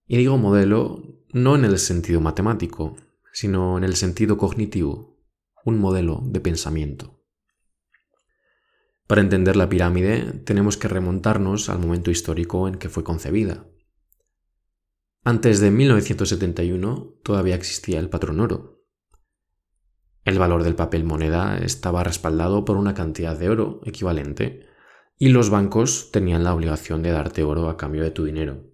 Y 0.07 0.19
digo 0.19 0.37
modelo 0.37 1.03
no 1.33 1.55
en 1.55 1.65
el 1.65 1.79
sentido 1.79 2.21
matemático, 2.21 2.97
sino 3.33 3.79
en 3.79 3.85
el 3.85 3.97
sentido 3.97 4.37
cognitivo, 4.37 5.17
un 5.65 5.79
modelo 5.79 6.21
de 6.23 6.41
pensamiento. 6.41 7.25
Para 9.07 9.23
entender 9.23 9.57
la 9.57 9.71
pirámide 9.71 10.35
tenemos 10.45 10.77
que 10.77 10.89
remontarnos 10.89 11.71
al 11.71 11.79
momento 11.79 12.11
histórico 12.11 12.69
en 12.69 12.75
que 12.75 12.91
fue 12.91 13.05
concebida. 13.05 13.67
Antes 15.23 15.61
de 15.61 15.71
1971 15.71 17.21
todavía 17.23 17.55
existía 17.55 18.01
el 18.01 18.11
patrón 18.11 18.41
oro. 18.41 18.74
El 20.25 20.39
valor 20.39 20.65
del 20.65 20.75
papel 20.75 21.05
moneda 21.05 21.59
estaba 21.59 22.03
respaldado 22.03 22.65
por 22.65 22.77
una 22.77 22.95
cantidad 22.95 23.39
de 23.39 23.51
oro 23.51 23.81
equivalente 23.85 24.67
y 25.19 25.29
los 25.29 25.51
bancos 25.51 26.11
tenían 26.13 26.45
la 26.45 26.55
obligación 26.55 27.03
de 27.03 27.11
darte 27.11 27.45
oro 27.45 27.69
a 27.69 27.77
cambio 27.77 28.03
de 28.03 28.11
tu 28.11 28.25
dinero. 28.25 28.65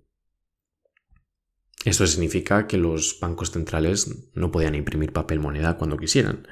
Eso 1.85 2.07
significa 2.07 2.66
que 2.66 2.76
los 2.76 3.19
bancos 3.21 3.50
centrales 3.50 4.30
no 4.35 4.52
podían 4.52 4.75
imprimir 4.75 5.12
papel 5.12 5.40
moneda 5.40 5.76
cuando 5.76 5.97
quisieran, 5.97 6.47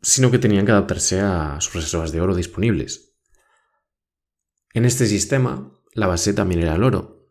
sino 0.00 0.30
que 0.30 0.38
tenían 0.38 0.66
que 0.66 0.72
adaptarse 0.72 1.20
a 1.20 1.60
sus 1.60 1.74
reservas 1.74 2.12
de 2.12 2.20
oro 2.20 2.34
disponibles. 2.34 3.14
En 4.72 4.84
este 4.84 5.06
sistema, 5.06 5.78
la 5.92 6.06
base 6.06 6.32
también 6.32 6.62
era 6.62 6.74
el 6.74 6.82
oro, 6.82 7.28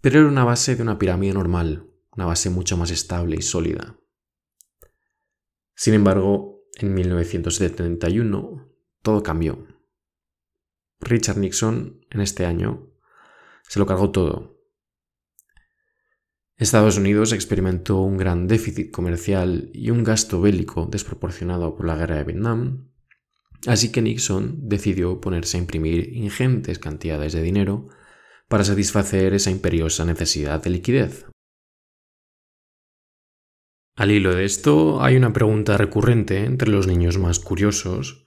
pero 0.00 0.20
era 0.20 0.28
una 0.28 0.44
base 0.44 0.74
de 0.74 0.82
una 0.82 0.98
pirámide 0.98 1.34
normal, 1.34 1.90
una 2.16 2.26
base 2.26 2.50
mucho 2.50 2.76
más 2.76 2.90
estable 2.90 3.36
y 3.36 3.42
sólida. 3.42 3.98
Sin 5.82 5.94
embargo, 5.94 6.62
en 6.76 6.94
1971 6.94 8.72
todo 9.02 9.24
cambió. 9.24 9.66
Richard 11.00 11.38
Nixon, 11.38 12.06
en 12.08 12.20
este 12.20 12.46
año, 12.46 12.92
se 13.66 13.80
lo 13.80 13.86
cargó 13.86 14.12
todo. 14.12 14.62
Estados 16.56 16.98
Unidos 16.98 17.32
experimentó 17.32 17.98
un 17.98 18.16
gran 18.16 18.46
déficit 18.46 18.92
comercial 18.92 19.70
y 19.74 19.90
un 19.90 20.04
gasto 20.04 20.40
bélico 20.40 20.86
desproporcionado 20.86 21.74
por 21.74 21.84
la 21.84 21.96
guerra 21.96 22.18
de 22.18 22.24
Vietnam, 22.26 22.92
así 23.66 23.90
que 23.90 24.02
Nixon 24.02 24.68
decidió 24.68 25.20
ponerse 25.20 25.56
a 25.56 25.62
imprimir 25.62 26.14
ingentes 26.14 26.78
cantidades 26.78 27.32
de 27.32 27.42
dinero 27.42 27.88
para 28.46 28.62
satisfacer 28.62 29.34
esa 29.34 29.50
imperiosa 29.50 30.04
necesidad 30.04 30.62
de 30.62 30.70
liquidez. 30.70 31.26
Al 34.02 34.10
hilo 34.10 34.34
de 34.34 34.44
esto, 34.44 35.00
hay 35.00 35.14
una 35.14 35.32
pregunta 35.32 35.76
recurrente 35.76 36.44
entre 36.44 36.68
los 36.68 36.88
niños 36.88 37.18
más 37.18 37.38
curiosos, 37.38 38.24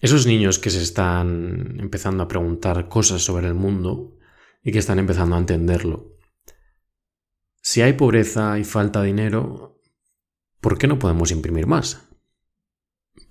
esos 0.00 0.26
niños 0.26 0.58
que 0.58 0.70
se 0.70 0.82
están 0.82 1.76
empezando 1.78 2.22
a 2.22 2.28
preguntar 2.28 2.88
cosas 2.88 3.20
sobre 3.20 3.46
el 3.46 3.52
mundo 3.52 4.16
y 4.62 4.72
que 4.72 4.78
están 4.78 4.98
empezando 4.98 5.36
a 5.36 5.38
entenderlo. 5.38 6.16
Si 7.60 7.82
hay 7.82 7.92
pobreza 7.92 8.58
y 8.58 8.64
falta 8.64 9.02
de 9.02 9.08
dinero, 9.08 9.82
¿por 10.62 10.78
qué 10.78 10.86
no 10.86 10.98
podemos 10.98 11.30
imprimir 11.30 11.66
más? 11.66 12.08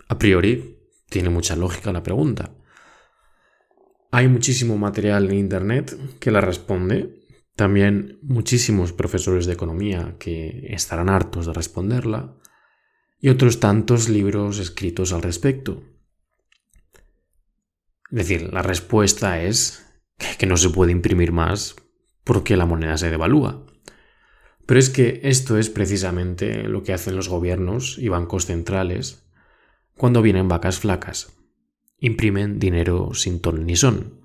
A 0.07 0.19
priori, 0.19 0.83
tiene 1.09 1.29
mucha 1.29 1.55
lógica 1.55 1.91
la 1.91 2.03
pregunta. 2.03 2.53
Hay 4.11 4.27
muchísimo 4.27 4.77
material 4.77 5.31
en 5.31 5.39
Internet 5.39 5.97
que 6.19 6.29
la 6.29 6.41
responde, 6.41 7.18
también 7.59 8.19
muchísimos 8.21 8.93
profesores 8.93 9.45
de 9.45 9.51
economía 9.51 10.15
que 10.17 10.67
estarán 10.69 11.09
hartos 11.09 11.45
de 11.45 11.51
responderla, 11.51 12.37
y 13.19 13.27
otros 13.27 13.59
tantos 13.59 14.07
libros 14.07 14.59
escritos 14.59 15.11
al 15.11 15.21
respecto. 15.21 15.83
Es 18.11 18.17
decir, 18.17 18.53
la 18.53 18.61
respuesta 18.61 19.43
es 19.43 19.85
que 20.37 20.45
no 20.45 20.55
se 20.55 20.69
puede 20.69 20.93
imprimir 20.93 21.33
más 21.33 21.75
porque 22.23 22.55
la 22.55 22.65
moneda 22.65 22.97
se 22.97 23.09
devalúa. 23.09 23.65
Pero 24.65 24.79
es 24.79 24.89
que 24.89 25.19
esto 25.23 25.57
es 25.57 25.69
precisamente 25.69 26.63
lo 26.63 26.83
que 26.83 26.93
hacen 26.93 27.17
los 27.17 27.27
gobiernos 27.27 27.97
y 27.97 28.07
bancos 28.07 28.45
centrales 28.45 29.27
cuando 29.97 30.21
vienen 30.21 30.47
vacas 30.47 30.79
flacas 30.79 31.35
imprimen 31.99 32.57
dinero 32.57 33.13
sin 33.13 33.41
ton 33.41 33.65
ni 33.65 33.75
son. 33.75 34.18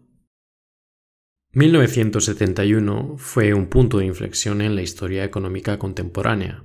1971 1.54 3.14
fue 3.16 3.54
un 3.54 3.66
punto 3.66 3.98
de 3.98 4.06
inflexión 4.06 4.60
en 4.60 4.74
la 4.74 4.82
historia 4.82 5.22
económica 5.22 5.78
contemporánea. 5.78 6.64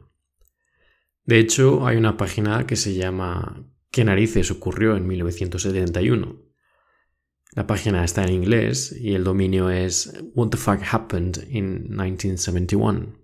De 1.25 1.37
hecho, 1.37 1.85
hay 1.85 1.95
una 1.95 2.17
página 2.17 2.65
que 2.65 2.75
se 2.75 2.95
llama 2.95 3.71
¿Qué 3.91 4.03
narices 4.03 4.49
ocurrió 4.49 4.97
en 4.97 5.05
1971? 5.07 6.41
La 7.55 7.67
página 7.67 8.03
está 8.03 8.23
en 8.23 8.33
inglés 8.33 8.95
y 8.99 9.13
el 9.13 9.23
dominio 9.23 9.69
es 9.69 10.11
What 10.33 10.49
the 10.49 10.57
fuck 10.57 10.81
happened 10.91 11.37
in 11.49 11.89
1971. 11.89 13.15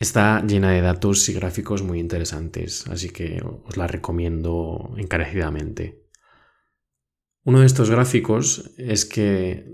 Está 0.00 0.44
llena 0.44 0.72
de 0.72 0.80
datos 0.80 1.28
y 1.28 1.32
gráficos 1.32 1.82
muy 1.82 2.00
interesantes, 2.00 2.88
así 2.88 3.10
que 3.10 3.40
os 3.64 3.76
la 3.76 3.86
recomiendo 3.86 4.94
encarecidamente. 4.96 6.04
Uno 7.44 7.60
de 7.60 7.66
estos 7.66 7.90
gráficos 7.90 8.72
es 8.78 9.04
que 9.04 9.70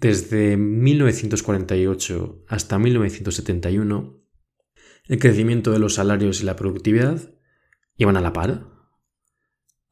desde 0.00 0.56
1948 0.56 2.44
hasta 2.48 2.78
1971 2.78 4.20
el 5.06 5.18
crecimiento 5.18 5.70
de 5.70 5.78
los 5.78 5.94
salarios 5.94 6.40
y 6.40 6.44
la 6.44 6.56
productividad 6.56 7.34
iban 7.96 8.16
a 8.16 8.20
la 8.20 8.32
par. 8.32 8.66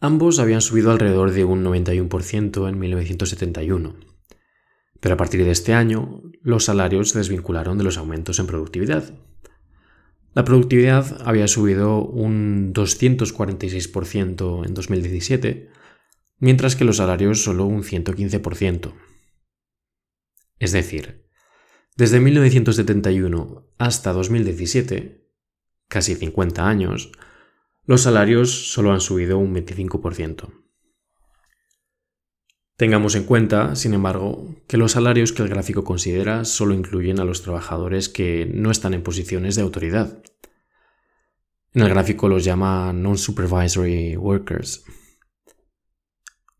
Ambos 0.01 0.39
habían 0.39 0.63
subido 0.63 0.91
alrededor 0.91 1.33
de 1.33 1.45
un 1.45 1.65
91% 1.65 2.69
en 2.69 2.79
1971. 2.79 3.95
Pero 5.01 5.15
a 5.15 5.19
partir 5.19 5.45
de 5.45 5.51
este 5.51 5.75
año, 5.75 6.23
los 6.41 6.65
salarios 6.65 7.11
se 7.11 7.19
desvincularon 7.19 7.77
de 7.77 7.85
los 7.85 7.99
aumentos 7.99 8.39
en 8.39 8.47
productividad. 8.47 9.15
La 10.35 10.45
productividad 10.45 11.21
había 11.27 11.47
subido 11.47 12.03
un 12.03 12.73
246% 12.73 14.67
en 14.67 14.75
2017 14.75 15.69
mientras 16.43 16.75
que 16.75 16.85
los 16.85 16.97
salarios 16.97 17.45
solo 17.45 17.67
un 17.67 17.85
115%. 17.85 18.93
Es 20.63 20.71
decir, 20.71 21.27
desde 21.97 22.21
1971 22.21 23.67
hasta 23.79 24.13
2017, 24.13 25.29
casi 25.89 26.15
50 26.15 26.69
años, 26.69 27.11
los 27.85 28.03
salarios 28.03 28.71
solo 28.73 28.93
han 28.93 29.01
subido 29.01 29.39
un 29.39 29.57
25%. 29.57 30.55
Tengamos 32.77 33.17
en 33.17 33.25
cuenta, 33.25 33.75
sin 33.75 33.93
embargo, 33.93 34.55
que 34.69 34.77
los 34.77 34.93
salarios 34.93 35.33
que 35.33 35.43
el 35.43 35.49
gráfico 35.49 35.83
considera 35.83 36.45
solo 36.45 36.75
incluyen 36.75 37.19
a 37.19 37.25
los 37.25 37.43
trabajadores 37.43 38.09
que 38.09 38.47
no 38.47 38.71
están 38.71 38.95
en 38.95 39.03
posiciones 39.03 39.57
de 39.57 39.63
autoridad. 39.63 40.23
En 41.75 41.83
el 41.83 41.89
gráfico 41.89 42.29
los 42.29 42.45
llama 42.45 42.93
non-supervisory 42.93 44.17
workers. 44.17 44.85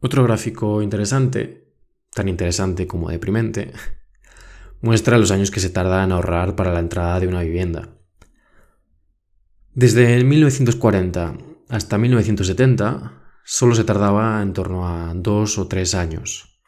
Otro 0.01 0.25
gráfico 0.25 0.83
interesante 0.83 1.62
tan 2.15 2.29
interesante 2.29 2.87
como 2.87 3.11
deprimente, 3.11 3.73
muestra 4.81 5.19
los 5.19 5.31
años 5.31 5.51
que 5.51 5.61
se 5.61 5.71
tarda 5.71 6.05
en 6.05 6.13
ahorrar 6.13 6.57
para 6.57 6.73
la 6.73 6.81
entrada 6.81 7.21
de 7.21 7.29
una 7.29 7.43
vivienda. 7.43 7.89
Desde 9.75 10.23
1940 10.23 11.35
hasta 11.69 11.97
1970 11.97 13.41
solo 13.45 13.75
se 13.75 13.85
tardaba 13.85 14.43
en 14.43 14.53
torno 14.53 14.87
a 14.87 15.15
dos 15.15 15.59
o 15.59 15.69
tres 15.69 15.95
años. 15.95 16.61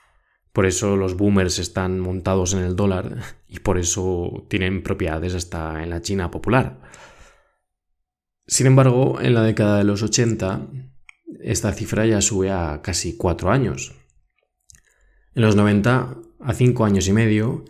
Por 0.52 0.66
eso 0.66 0.96
los 0.96 1.16
boomers 1.16 1.58
están 1.58 2.00
montados 2.00 2.54
en 2.54 2.60
el 2.60 2.76
dólar 2.76 3.18
y 3.48 3.58
por 3.58 3.76
eso 3.76 4.46
tienen 4.48 4.82
propiedades 4.82 5.34
hasta 5.34 5.82
en 5.82 5.90
la 5.90 6.00
China 6.00 6.30
popular. 6.30 6.80
Sin 8.46 8.66
embargo, 8.66 9.20
en 9.20 9.34
la 9.34 9.42
década 9.42 9.78
de 9.78 9.84
los 9.84 10.02
80, 10.02 10.68
esta 11.40 11.72
cifra 11.72 12.06
ya 12.06 12.20
sube 12.20 12.50
a 12.50 12.80
casi 12.82 13.16
cuatro 13.16 13.50
años. 13.50 13.94
En 15.34 15.42
los 15.42 15.56
90, 15.56 16.16
a 16.40 16.54
cinco 16.54 16.84
años 16.84 17.08
y 17.08 17.12
medio, 17.12 17.64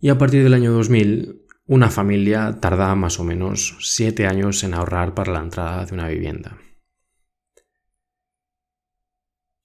y 0.00 0.10
a 0.10 0.18
partir 0.18 0.42
del 0.42 0.54
año 0.54 0.72
2000, 0.72 1.42
una 1.66 1.90
familia 1.90 2.58
tarda 2.60 2.94
más 2.94 3.18
o 3.18 3.24
menos 3.24 3.76
siete 3.80 4.26
años 4.26 4.62
en 4.64 4.74
ahorrar 4.74 5.14
para 5.14 5.32
la 5.32 5.40
entrada 5.40 5.84
de 5.84 5.94
una 5.94 6.08
vivienda. 6.08 6.58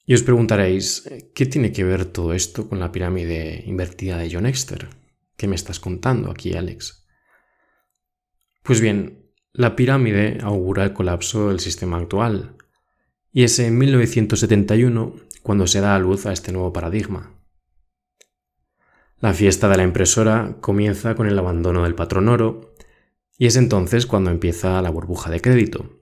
Y 0.06 0.14
os 0.14 0.24
preguntaréis, 0.24 1.10
¿qué 1.34 1.46
tiene 1.46 1.72
que 1.72 1.86
ver 1.86 2.06
todo 2.06 2.34
esto 2.34 2.68
con 2.68 2.80
la 2.80 2.92
pirámide 2.92 3.64
invertida 3.66 4.18
de 4.18 4.30
John 4.34 4.46
Exter? 4.46 4.90
¿Qué 5.38 5.48
me 5.48 5.56
estás 5.56 5.80
contando 5.80 6.30
aquí, 6.30 6.56
Alex? 6.56 7.08
Pues 8.64 8.82
bien, 8.82 9.32
la 9.54 9.76
pirámide 9.76 10.40
augura 10.42 10.84
el 10.84 10.94
colapso 10.94 11.50
del 11.50 11.62
sistema 11.62 11.98
actual, 11.98 12.58
y 13.34 13.44
es 13.44 13.58
en 13.58 13.78
1971 13.78 15.16
cuando 15.42 15.66
se 15.66 15.82
da 15.82 15.96
a 15.96 16.00
luz 16.00 16.28
a 16.28 16.32
este 16.32 16.52
nuevo 16.52 16.72
paradigma. 16.72 17.32
La 19.20 19.34
fiesta 19.34 19.68
de 19.68 19.78
la 19.78 19.84
impresora 19.84 20.58
comienza 20.62 21.16
con 21.16 21.28
el 21.28 21.38
abandono 21.40 21.84
del 21.84 21.96
patrón 21.96 22.30
oro, 22.30 22.75
y 23.38 23.48
es 23.48 23.56
entonces 23.56 24.06
cuando 24.06 24.30
empieza 24.30 24.82
la 24.82 24.92
burbuja 24.92 25.32
de 25.32 25.42
crédito. 25.42 26.00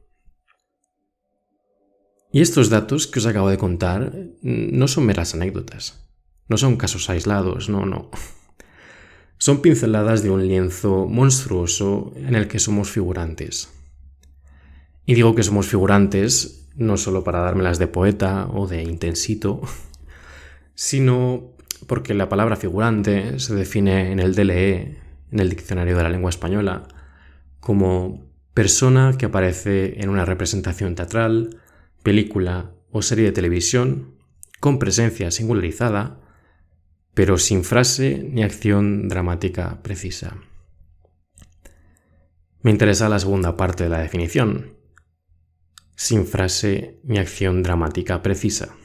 Y 2.33 2.41
estos 2.41 2.69
datos 2.69 3.07
que 3.07 3.19
os 3.19 3.25
acabo 3.25 3.49
de 3.49 3.57
contar 3.57 4.13
no 4.41 4.87
son 4.87 5.05
meras 5.05 5.33
anécdotas, 5.33 6.09
no 6.47 6.57
son 6.57 6.75
casos 6.75 7.09
aislados, 7.09 7.69
no, 7.69 7.85
no. 7.85 8.11
Son 9.37 9.63
pinceladas 9.63 10.21
de 10.21 10.29
un 10.29 10.47
lienzo 10.47 11.07
monstruoso 11.07 12.13
en 12.15 12.35
el 12.35 12.47
que 12.47 12.59
somos 12.59 12.91
figurantes. 12.91 13.69
Y 15.03 15.15
digo 15.15 15.33
que 15.33 15.41
somos 15.41 15.65
figurantes 15.65 16.60
no 16.75 16.97
solo 16.97 17.23
para 17.23 17.39
dármelas 17.39 17.79
de 17.79 17.87
poeta 17.87 18.47
o 18.53 18.67
de 18.67 18.83
intensito, 18.83 19.61
sino 20.75 21.51
porque 21.87 22.13
la 22.13 22.29
palabra 22.29 22.55
figurante 22.55 23.39
se 23.39 23.55
define 23.55 24.11
en 24.11 24.19
el 24.19 24.35
DLE, 24.35 24.97
en 25.31 25.39
el 25.39 25.49
Diccionario 25.49 25.97
de 25.97 26.03
la 26.03 26.09
Lengua 26.09 26.29
Española, 26.29 26.87
como 27.59 28.25
persona 28.53 29.15
que 29.17 29.27
aparece 29.27 30.01
en 30.01 30.09
una 30.09 30.25
representación 30.25 30.95
teatral, 30.95 31.61
película 32.03 32.71
o 32.91 33.01
serie 33.01 33.25
de 33.25 33.31
televisión 33.31 34.15
con 34.59 34.79
presencia 34.79 35.31
singularizada 35.31 36.21
pero 37.13 37.37
sin 37.37 37.63
frase 37.63 38.25
ni 38.31 38.43
acción 38.43 39.07
dramática 39.09 39.81
precisa. 39.81 40.37
Me 42.61 42.71
interesa 42.71 43.09
la 43.09 43.19
segunda 43.19 43.57
parte 43.57 43.83
de 43.83 43.89
la 43.89 43.99
definición, 43.99 44.77
sin 46.01 46.25
frase 46.25 46.99
ni 47.03 47.19
acción 47.19 47.61
dramática 47.61 48.23
precisa. 48.23 48.75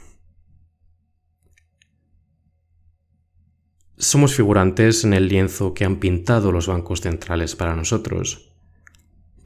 Somos 3.96 4.34
figurantes 4.34 5.02
en 5.02 5.14
el 5.14 5.26
lienzo 5.26 5.72
que 5.72 5.86
han 5.86 5.96
pintado 5.96 6.52
los 6.52 6.66
bancos 6.66 7.00
centrales 7.00 7.56
para 7.56 7.74
nosotros, 7.74 8.52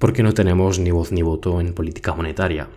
porque 0.00 0.24
no 0.24 0.35
tenemos 0.35 0.80
ni 0.80 0.90
voz 0.90 1.12
ni 1.12 1.22
voto 1.22 1.61
en 1.61 1.72
política 1.72 2.12
monetaria. 2.12 2.68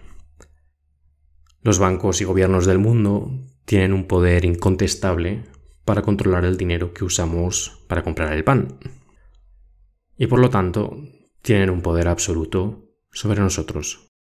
Los 1.63 1.79
bancos 1.79 2.21
y 2.21 2.25
gobiernos 2.25 2.67
del 2.67 2.77
mundo 2.77 3.31
tienen 3.65 3.93
un 3.93 4.05
poder 4.05 4.45
incontestable 4.45 5.43
para 5.85 6.03
controlar 6.03 6.45
el 6.45 6.55
dinero 6.55 6.93
que 6.93 7.03
usamos 7.03 7.83
para 7.87 8.03
comprar 8.03 8.31
el 8.31 8.43
pan. 8.43 8.77
Y 10.19 10.27
por 10.27 10.37
lo 10.37 10.51
tanto, 10.51 10.95
tienen 11.41 11.71
un 11.71 11.81
poder 11.81 12.07
absoluto 12.07 12.93
sobre 13.11 13.41
nosotros. 13.41 14.12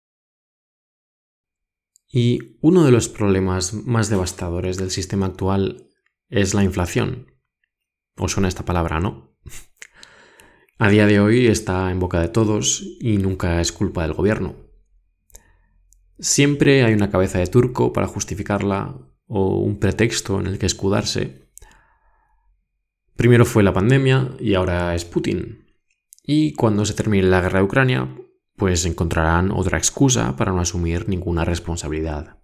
Y 2.13 2.59
uno 2.61 2.85
de 2.85 2.93
los 2.93 3.09
problemas 3.09 3.75
más 3.75 4.11
devastadores 4.11 4.77
del 4.77 4.91
sistema 4.91 5.27
actual 5.27 5.89
es 6.29 6.55
la 6.55 6.63
inflación. 6.63 7.33
¿Os 8.17 8.33
suena 8.33 8.49
esta 8.49 8.65
palabra, 8.65 9.01
no? 9.01 9.35
A 10.79 10.89
día 10.89 11.07
de 11.07 11.19
hoy 11.19 11.47
está 11.47 11.91
en 11.91 11.99
boca 11.99 12.21
de 12.21 12.29
todos 12.29 12.85
y 13.01 13.17
nunca 13.17 13.61
es 13.61 13.73
culpa 13.73 14.03
del 14.03 14.13
gobierno. 14.13 14.55
Siempre 16.19 16.85
hay 16.85 16.93
una 16.93 17.11
cabeza 17.11 17.39
de 17.39 17.47
turco 17.47 17.93
para 17.93 18.07
justificarla 18.07 18.97
o 19.27 19.59
un 19.59 19.81
pretexto 19.81 20.39
en 20.39 20.47
el 20.47 20.59
que 20.59 20.67
escudarse 20.67 21.43
Primero 23.23 23.45
fue 23.45 23.63
la 23.63 23.73
pandemia 23.73 24.31
y 24.41 24.55
ahora 24.55 24.95
es 24.97 25.05
Putin. 25.05 25.67
Y 26.25 26.55
cuando 26.55 26.85
se 26.85 26.95
termine 26.95 27.29
la 27.29 27.41
guerra 27.41 27.61
de 27.61 27.65
Ucrania, 27.65 28.09
pues 28.63 28.85
encontrarán 28.85 29.51
otra 29.51 29.77
excusa 29.77 30.37
para 30.37 30.53
no 30.53 30.61
asumir 30.61 31.09
ninguna 31.09 31.45
responsabilidad. 31.45 32.39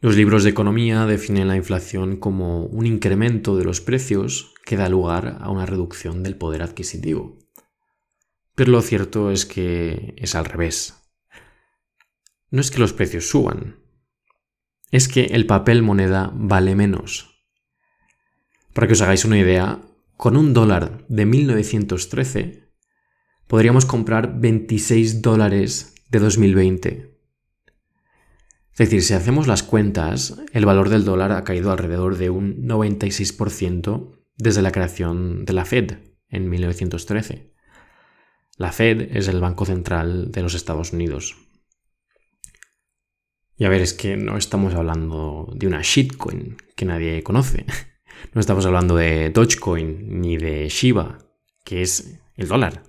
Los 0.00 0.16
libros 0.16 0.42
de 0.42 0.48
economía 0.48 1.04
definen 1.04 1.48
la 1.48 1.56
inflación 1.56 2.16
como 2.16 2.64
un 2.64 2.86
incremento 2.86 3.58
de 3.58 3.64
los 3.64 3.82
precios 3.82 4.54
que 4.64 4.78
da 4.78 4.88
lugar 4.88 5.36
a 5.38 5.50
una 5.50 5.66
reducción 5.66 6.22
del 6.22 6.34
poder 6.34 6.62
adquisitivo. 6.62 7.36
Pero 8.54 8.72
lo 8.72 8.80
cierto 8.80 9.30
es 9.30 9.44
que 9.44 10.14
es 10.16 10.34
al 10.34 10.46
revés. 10.46 10.94
No 12.50 12.62
es 12.62 12.70
que 12.70 12.80
los 12.80 12.94
precios 12.94 13.28
suban, 13.28 13.80
es 14.92 15.08
que 15.08 15.24
el 15.26 15.44
papel 15.44 15.82
moneda 15.82 16.32
vale 16.34 16.74
menos. 16.74 17.44
Para 18.72 18.86
que 18.86 18.94
os 18.94 19.02
hagáis 19.02 19.26
una 19.26 19.38
idea, 19.38 19.82
con 20.16 20.38
un 20.38 20.54
dólar 20.54 21.04
de 21.08 21.26
1913 21.26 22.63
podríamos 23.46 23.86
comprar 23.86 24.40
26 24.40 25.22
dólares 25.22 25.94
de 26.10 26.18
2020. 26.18 27.14
Es 28.72 28.78
decir, 28.78 29.02
si 29.02 29.14
hacemos 29.14 29.46
las 29.46 29.62
cuentas, 29.62 30.40
el 30.52 30.66
valor 30.66 30.88
del 30.88 31.04
dólar 31.04 31.32
ha 31.32 31.44
caído 31.44 31.70
alrededor 31.70 32.18
de 32.18 32.30
un 32.30 32.66
96% 32.66 34.18
desde 34.36 34.62
la 34.62 34.72
creación 34.72 35.44
de 35.44 35.52
la 35.52 35.64
Fed 35.64 35.98
en 36.28 36.50
1913. 36.50 37.52
La 38.56 38.72
Fed 38.72 39.16
es 39.16 39.28
el 39.28 39.40
Banco 39.40 39.64
Central 39.64 40.32
de 40.32 40.42
los 40.42 40.54
Estados 40.54 40.92
Unidos. 40.92 41.36
Y 43.56 43.64
a 43.64 43.68
ver, 43.68 43.82
es 43.82 43.94
que 43.94 44.16
no 44.16 44.36
estamos 44.36 44.74
hablando 44.74 45.52
de 45.54 45.68
una 45.68 45.82
shitcoin 45.82 46.56
que 46.76 46.84
nadie 46.84 47.22
conoce. 47.22 47.66
No 48.32 48.40
estamos 48.40 48.64
hablando 48.64 48.96
de 48.96 49.30
Dogecoin 49.30 50.20
ni 50.20 50.38
de 50.38 50.68
Shiba, 50.68 51.18
que 51.62 51.82
es 51.82 52.18
el 52.36 52.48
dólar. 52.48 52.82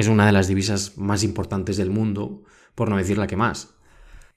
Es 0.00 0.08
una 0.08 0.24
de 0.24 0.32
las 0.32 0.48
divisas 0.48 0.96
más 0.96 1.22
importantes 1.22 1.76
del 1.76 1.90
mundo, 1.90 2.42
por 2.74 2.88
no 2.88 2.96
decir 2.96 3.18
la 3.18 3.26
que 3.26 3.36
más. 3.36 3.74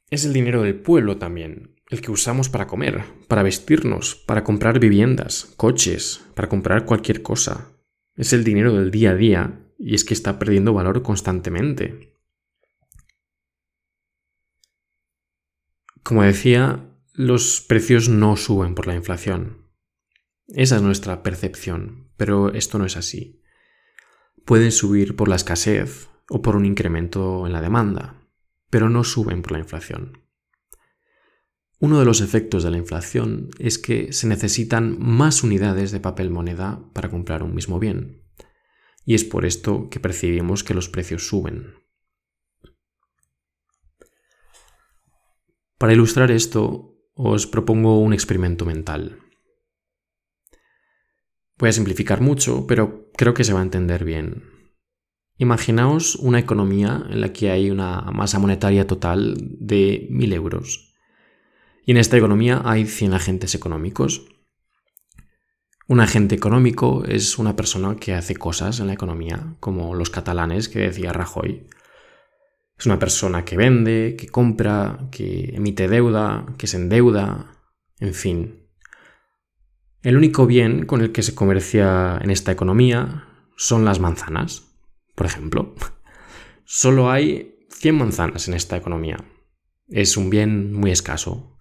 Es 0.09 0.25
el 0.25 0.33
dinero 0.33 0.61
del 0.61 0.75
pueblo 0.75 1.19
también, 1.19 1.79
el 1.89 2.01
que 2.01 2.11
usamos 2.11 2.49
para 2.49 2.67
comer, 2.67 3.05
para 3.29 3.43
vestirnos, 3.43 4.13
para 4.13 4.43
comprar 4.43 4.81
viviendas, 4.81 5.53
coches, 5.55 6.21
para 6.35 6.49
comprar 6.49 6.83
cualquier 6.83 7.21
cosa. 7.21 7.77
Es 8.17 8.33
el 8.33 8.43
dinero 8.43 8.73
del 8.73 8.91
día 8.91 9.11
a 9.11 9.15
día 9.15 9.71
y 9.79 9.95
es 9.95 10.03
que 10.03 10.13
está 10.13 10.37
perdiendo 10.37 10.73
valor 10.73 11.01
constantemente. 11.01 12.19
Como 16.03 16.23
decía, 16.23 16.89
los 17.13 17.61
precios 17.61 18.09
no 18.09 18.35
suben 18.35 18.75
por 18.75 18.85
la 18.85 18.95
inflación. 18.95 19.69
Esa 20.47 20.75
es 20.75 20.81
nuestra 20.81 21.23
percepción, 21.23 22.11
pero 22.17 22.53
esto 22.53 22.77
no 22.79 22.85
es 22.85 22.97
así. 22.97 23.39
Pueden 24.45 24.71
subir 24.71 25.15
por 25.15 25.29
la 25.29 25.37
escasez 25.37 26.09
o 26.29 26.41
por 26.41 26.55
un 26.55 26.65
incremento 26.65 27.47
en 27.47 27.53
la 27.53 27.61
demanda, 27.61 28.27
pero 28.69 28.89
no 28.89 29.03
suben 29.03 29.41
por 29.41 29.53
la 29.53 29.59
inflación. 29.59 30.23
Uno 31.79 31.99
de 31.99 32.05
los 32.05 32.21
efectos 32.21 32.63
de 32.63 32.71
la 32.71 32.77
inflación 32.77 33.49
es 33.57 33.77
que 33.77 34.11
se 34.11 34.27
necesitan 34.27 34.97
más 34.99 35.43
unidades 35.43 35.91
de 35.91 35.99
papel 35.99 36.29
moneda 36.29 36.89
para 36.93 37.09
comprar 37.09 37.43
un 37.43 37.55
mismo 37.55 37.79
bien, 37.79 38.23
y 39.05 39.15
es 39.15 39.23
por 39.23 39.45
esto 39.45 39.89
que 39.89 39.99
percibimos 39.99 40.63
que 40.63 40.73
los 40.73 40.89
precios 40.89 41.27
suben. 41.27 41.75
Para 45.77 45.93
ilustrar 45.93 46.31
esto, 46.31 46.97
os 47.13 47.47
propongo 47.47 47.99
un 47.99 48.13
experimento 48.13 48.65
mental. 48.65 49.22
Voy 51.63 51.69
a 51.69 51.71
simplificar 51.71 52.19
mucho, 52.19 52.67
pero 52.67 53.09
creo 53.15 53.33
que 53.33 53.45
se 53.45 53.53
va 53.53 53.61
a 53.61 53.63
entender 53.63 54.03
bien. 54.03 54.43
Imaginaos 55.37 56.15
una 56.15 56.37
economía 56.37 57.05
en 57.09 57.21
la 57.21 57.31
que 57.31 57.51
hay 57.51 57.71
una 57.71 58.01
masa 58.11 58.37
monetaria 58.37 58.85
total 58.85 59.35
de 59.37 60.09
1.000 60.11 60.33
euros 60.33 60.93
Y 61.85 61.91
en 61.91 61.97
esta 61.99 62.17
economía 62.17 62.61
hay 62.65 62.85
100 62.85 63.13
agentes 63.13 63.55
económicos. 63.55 64.25
Un 65.87 66.01
agente 66.01 66.35
económico 66.35 67.05
es 67.05 67.39
una 67.39 67.55
persona 67.55 67.95
que 67.95 68.13
hace 68.13 68.35
cosas 68.35 68.81
en 68.81 68.87
la 68.87 68.93
economía, 68.93 69.55
como 69.61 69.95
los 69.95 70.09
catalanes 70.09 70.67
que 70.67 70.79
decía 70.79 71.13
Rajoy. 71.13 71.69
Es 72.77 72.87
una 72.87 72.99
persona 72.99 73.45
que 73.45 73.55
vende, 73.55 74.17
que 74.19 74.27
compra, 74.27 75.07
que 75.11 75.53
emite 75.55 75.87
deuda, 75.87 76.45
que 76.57 76.67
se 76.67 76.75
endeuda, 76.75 77.55
en 78.01 78.13
fin. 78.13 78.62
El 80.03 80.17
único 80.17 80.45
bien 80.45 80.85
con 80.85 80.99
el 80.99 81.13
que 81.13 81.23
se 81.23 81.33
comercia 81.33 82.19
en 82.21 82.29
esta 82.29 82.51
economía 82.51 83.25
son 83.55 83.85
las 83.85 84.01
manzanas, 84.01 84.67
por 85.15 85.25
ejemplo. 85.25 85.73
Solo 86.65 87.09
hay 87.09 87.65
100 87.69 87.95
manzanas 87.95 88.49
en 88.49 88.53
esta 88.53 88.75
economía. 88.75 89.17
Es 89.87 90.17
un 90.17 90.29
bien 90.29 90.73
muy 90.73 90.91
escaso. 90.91 91.57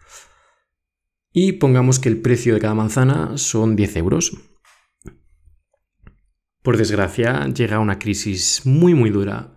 Y 1.33 1.53
pongamos 1.53 2.01
que 2.01 2.09
el 2.09 2.21
precio 2.21 2.55
de 2.55 2.61
cada 2.61 2.75
manzana 2.75 3.39
son 3.39 3.77
10 3.77 3.97
euros. 3.97 4.37
Por 6.63 6.77
desgracia, 6.77 7.47
llega 7.47 7.79
una 7.79 8.01
crisis 8.01 8.63
muy 8.65 8.95
muy 8.95 9.11
dura 9.11 9.55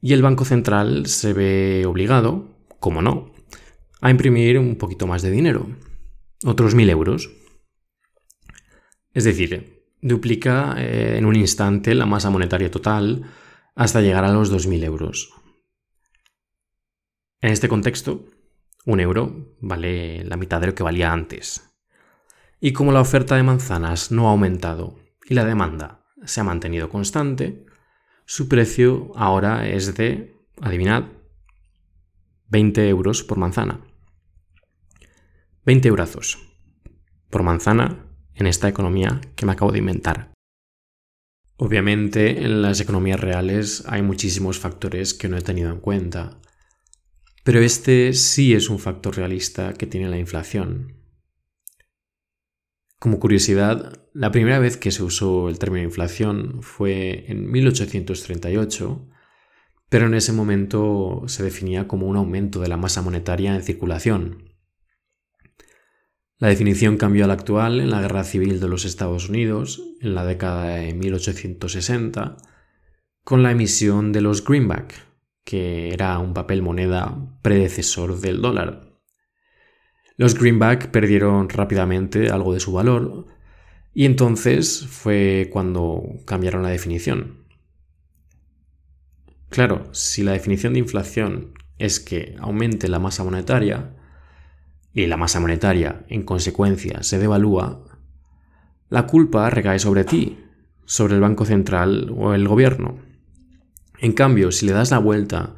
y 0.00 0.12
el 0.12 0.22
Banco 0.22 0.44
Central 0.44 1.06
se 1.06 1.32
ve 1.32 1.84
obligado, 1.86 2.56
como 2.80 3.00
no, 3.00 3.32
a 4.00 4.10
imprimir 4.10 4.58
un 4.58 4.76
poquito 4.76 5.06
más 5.06 5.22
de 5.22 5.30
dinero, 5.30 5.68
otros 6.44 6.74
mil 6.74 6.90
euros. 6.90 7.37
Es 9.12 9.24
decir, 9.24 9.84
duplica 10.00 10.74
eh, 10.78 11.16
en 11.18 11.26
un 11.26 11.36
instante 11.36 11.94
la 11.94 12.06
masa 12.06 12.30
monetaria 12.30 12.70
total 12.70 13.24
hasta 13.74 14.00
llegar 14.00 14.24
a 14.24 14.32
los 14.32 14.52
2.000 14.52 14.84
euros. 14.84 15.32
En 17.40 17.52
este 17.52 17.68
contexto, 17.68 18.26
un 18.84 19.00
euro 19.00 19.56
vale 19.60 20.24
la 20.24 20.36
mitad 20.36 20.60
de 20.60 20.68
lo 20.68 20.74
que 20.74 20.82
valía 20.82 21.12
antes. 21.12 21.76
Y 22.60 22.72
como 22.72 22.90
la 22.90 23.00
oferta 23.00 23.36
de 23.36 23.44
manzanas 23.44 24.10
no 24.10 24.28
ha 24.28 24.32
aumentado 24.32 24.98
y 25.28 25.34
la 25.34 25.44
demanda 25.44 26.04
se 26.24 26.40
ha 26.40 26.44
mantenido 26.44 26.88
constante, 26.88 27.64
su 28.24 28.48
precio 28.48 29.12
ahora 29.14 29.68
es 29.68 29.94
de, 29.94 30.36
adivinad, 30.60 31.04
20 32.48 32.88
euros 32.88 33.22
por 33.22 33.38
manzana. 33.38 33.80
20 35.64 35.88
eurazos 35.88 36.38
por 37.30 37.42
manzana 37.42 38.07
en 38.38 38.46
esta 38.46 38.68
economía 38.68 39.20
que 39.36 39.46
me 39.46 39.52
acabo 39.52 39.72
de 39.72 39.78
inventar. 39.78 40.32
Obviamente 41.56 42.44
en 42.44 42.62
las 42.62 42.80
economías 42.80 43.20
reales 43.20 43.84
hay 43.86 44.02
muchísimos 44.02 44.58
factores 44.58 45.12
que 45.12 45.28
no 45.28 45.36
he 45.36 45.42
tenido 45.42 45.70
en 45.70 45.80
cuenta, 45.80 46.40
pero 47.44 47.60
este 47.60 48.12
sí 48.12 48.54
es 48.54 48.70
un 48.70 48.78
factor 48.78 49.16
realista 49.16 49.74
que 49.74 49.86
tiene 49.86 50.08
la 50.08 50.18
inflación. 50.18 50.98
Como 53.00 53.20
curiosidad, 53.20 54.04
la 54.12 54.32
primera 54.32 54.58
vez 54.58 54.76
que 54.76 54.90
se 54.90 55.02
usó 55.02 55.48
el 55.48 55.58
término 55.58 55.84
inflación 55.84 56.62
fue 56.62 57.24
en 57.30 57.50
1838, 57.50 59.08
pero 59.88 60.06
en 60.06 60.14
ese 60.14 60.32
momento 60.32 61.22
se 61.26 61.42
definía 61.42 61.88
como 61.88 62.06
un 62.06 62.16
aumento 62.16 62.60
de 62.60 62.68
la 62.68 62.76
masa 62.76 63.02
monetaria 63.02 63.54
en 63.54 63.62
circulación. 63.62 64.47
La 66.40 66.48
definición 66.48 66.98
cambió 66.98 67.24
a 67.24 67.26
la 67.26 67.34
actual 67.34 67.80
en 67.80 67.90
la 67.90 68.00
Guerra 68.00 68.22
Civil 68.22 68.60
de 68.60 68.68
los 68.68 68.84
Estados 68.84 69.28
Unidos, 69.28 69.82
en 70.00 70.14
la 70.14 70.24
década 70.24 70.66
de 70.66 70.94
1860, 70.94 72.36
con 73.24 73.42
la 73.42 73.50
emisión 73.50 74.12
de 74.12 74.20
los 74.20 74.44
greenback, 74.44 74.94
que 75.42 75.92
era 75.92 76.16
un 76.20 76.34
papel 76.34 76.62
moneda 76.62 77.18
predecesor 77.42 78.20
del 78.20 78.40
dólar. 78.40 78.88
Los 80.16 80.38
greenback 80.38 80.92
perdieron 80.92 81.48
rápidamente 81.48 82.30
algo 82.30 82.54
de 82.54 82.60
su 82.60 82.72
valor 82.72 83.26
y 83.92 84.04
entonces 84.04 84.86
fue 84.86 85.48
cuando 85.52 86.04
cambiaron 86.24 86.62
la 86.62 86.70
definición. 86.70 87.48
Claro, 89.48 89.88
si 89.92 90.22
la 90.22 90.32
definición 90.32 90.74
de 90.74 90.78
inflación 90.78 91.54
es 91.78 91.98
que 91.98 92.36
aumente 92.38 92.86
la 92.86 93.00
masa 93.00 93.24
monetaria 93.24 93.97
y 94.92 95.06
la 95.06 95.16
masa 95.16 95.40
monetaria 95.40 96.04
en 96.08 96.22
consecuencia 96.22 97.02
se 97.02 97.18
devalúa, 97.18 97.84
la 98.90 99.06
culpa 99.06 99.50
recae 99.50 99.78
sobre 99.78 100.04
ti, 100.04 100.38
sobre 100.86 101.14
el 101.14 101.20
Banco 101.20 101.44
Central 101.44 102.10
o 102.16 102.32
el 102.32 102.48
gobierno. 102.48 102.98
En 104.00 104.12
cambio, 104.12 104.50
si 104.50 104.64
le 104.66 104.72
das 104.72 104.90
la 104.90 104.98
vuelta 104.98 105.56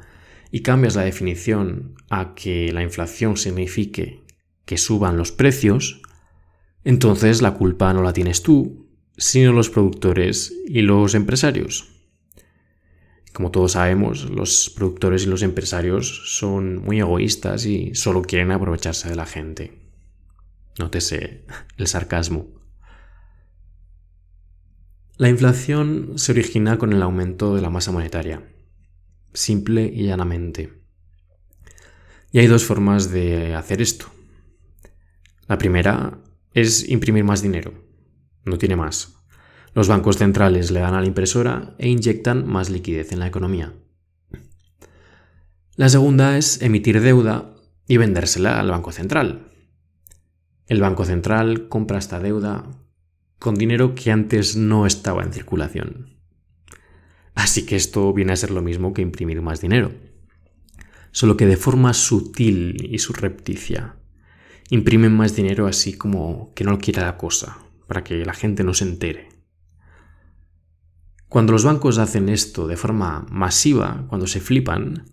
y 0.51 0.61
cambias 0.61 0.95
la 0.95 1.03
definición 1.03 1.95
a 2.09 2.35
que 2.35 2.73
la 2.73 2.83
inflación 2.83 3.37
signifique 3.37 4.25
que 4.65 4.77
suban 4.77 5.15
los 5.15 5.31
precios, 5.31 6.01
entonces 6.83 7.41
la 7.41 7.53
culpa 7.53 7.93
no 7.93 8.03
la 8.03 8.13
tienes 8.13 8.43
tú, 8.43 8.89
sino 9.15 9.53
los 9.53 9.69
productores 9.69 10.53
y 10.67 10.81
los 10.81 11.15
empresarios. 11.15 12.00
Como 13.33 13.51
todos 13.51 13.73
sabemos, 13.73 14.29
los 14.29 14.71
productores 14.75 15.23
y 15.23 15.27
los 15.27 15.41
empresarios 15.41 16.23
son 16.37 16.77
muy 16.77 16.99
egoístas 16.99 17.65
y 17.65 17.95
solo 17.95 18.21
quieren 18.21 18.51
aprovecharse 18.51 19.09
de 19.09 19.15
la 19.15 19.25
gente. 19.25 19.79
Nótese 20.77 21.45
el 21.77 21.87
sarcasmo. 21.87 22.47
La 25.17 25.29
inflación 25.29 26.13
se 26.17 26.31
origina 26.31 26.77
con 26.77 26.93
el 26.93 27.01
aumento 27.01 27.55
de 27.55 27.61
la 27.61 27.69
masa 27.69 27.91
monetaria, 27.91 28.43
simple 29.33 29.83
y 29.85 30.05
llanamente. 30.05 30.81
Y 32.31 32.39
hay 32.39 32.47
dos 32.47 32.65
formas 32.65 33.11
de 33.11 33.55
hacer 33.55 33.81
esto. 33.81 34.07
La 35.47 35.57
primera 35.57 36.17
es 36.53 36.89
imprimir 36.89 37.23
más 37.23 37.41
dinero. 37.41 37.73
No 38.45 38.57
tiene 38.57 38.75
más. 38.75 39.20
Los 39.73 39.87
bancos 39.87 40.17
centrales 40.17 40.71
le 40.71 40.81
dan 40.81 40.95
a 40.95 41.01
la 41.01 41.07
impresora 41.07 41.75
e 41.77 41.87
inyectan 41.87 42.45
más 42.47 42.69
liquidez 42.69 43.11
en 43.11 43.19
la 43.19 43.27
economía. 43.27 43.73
La 45.75 45.87
segunda 45.87 46.37
es 46.37 46.61
emitir 46.61 46.99
deuda 47.01 47.53
y 47.87 47.97
vendérsela 47.97 48.59
al 48.59 48.69
Banco 48.69 48.91
Central. 48.91 49.47
El 50.67 50.81
Banco 50.81 51.05
Central 51.05 51.69
compra 51.69 51.99
esta 51.99 52.19
deuda 52.19 52.65
con 53.39 53.55
dinero 53.55 53.95
que 53.95 54.11
antes 54.11 54.55
no 54.55 54.85
estaba 54.85 55.23
en 55.23 55.33
circulación. 55.33 56.17
Así 57.33 57.65
que 57.65 57.75
esto 57.75 58.13
viene 58.13 58.33
a 58.33 58.35
ser 58.35 58.51
lo 58.51 58.61
mismo 58.61 58.93
que 58.93 59.01
imprimir 59.01 59.41
más 59.41 59.61
dinero, 59.61 59.93
solo 61.11 61.37
que 61.37 61.45
de 61.45 61.57
forma 61.57 61.93
sutil 61.93 62.89
y 62.91 62.99
surrepticia 62.99 63.95
imprimen 64.69 65.13
más 65.13 65.35
dinero 65.35 65.67
así 65.67 65.93
como 65.93 66.53
que 66.53 66.63
no 66.63 66.71
lo 66.71 66.79
quiera 66.79 67.05
la 67.05 67.17
cosa, 67.17 67.57
para 67.87 68.03
que 68.03 68.25
la 68.25 68.33
gente 68.33 68.63
no 68.63 68.73
se 68.73 68.85
entere. 68.85 69.30
Cuando 71.31 71.53
los 71.53 71.63
bancos 71.63 71.97
hacen 71.97 72.27
esto 72.27 72.67
de 72.67 72.75
forma 72.75 73.25
masiva, 73.29 74.03
cuando 74.09 74.27
se 74.27 74.41
flipan, 74.41 75.05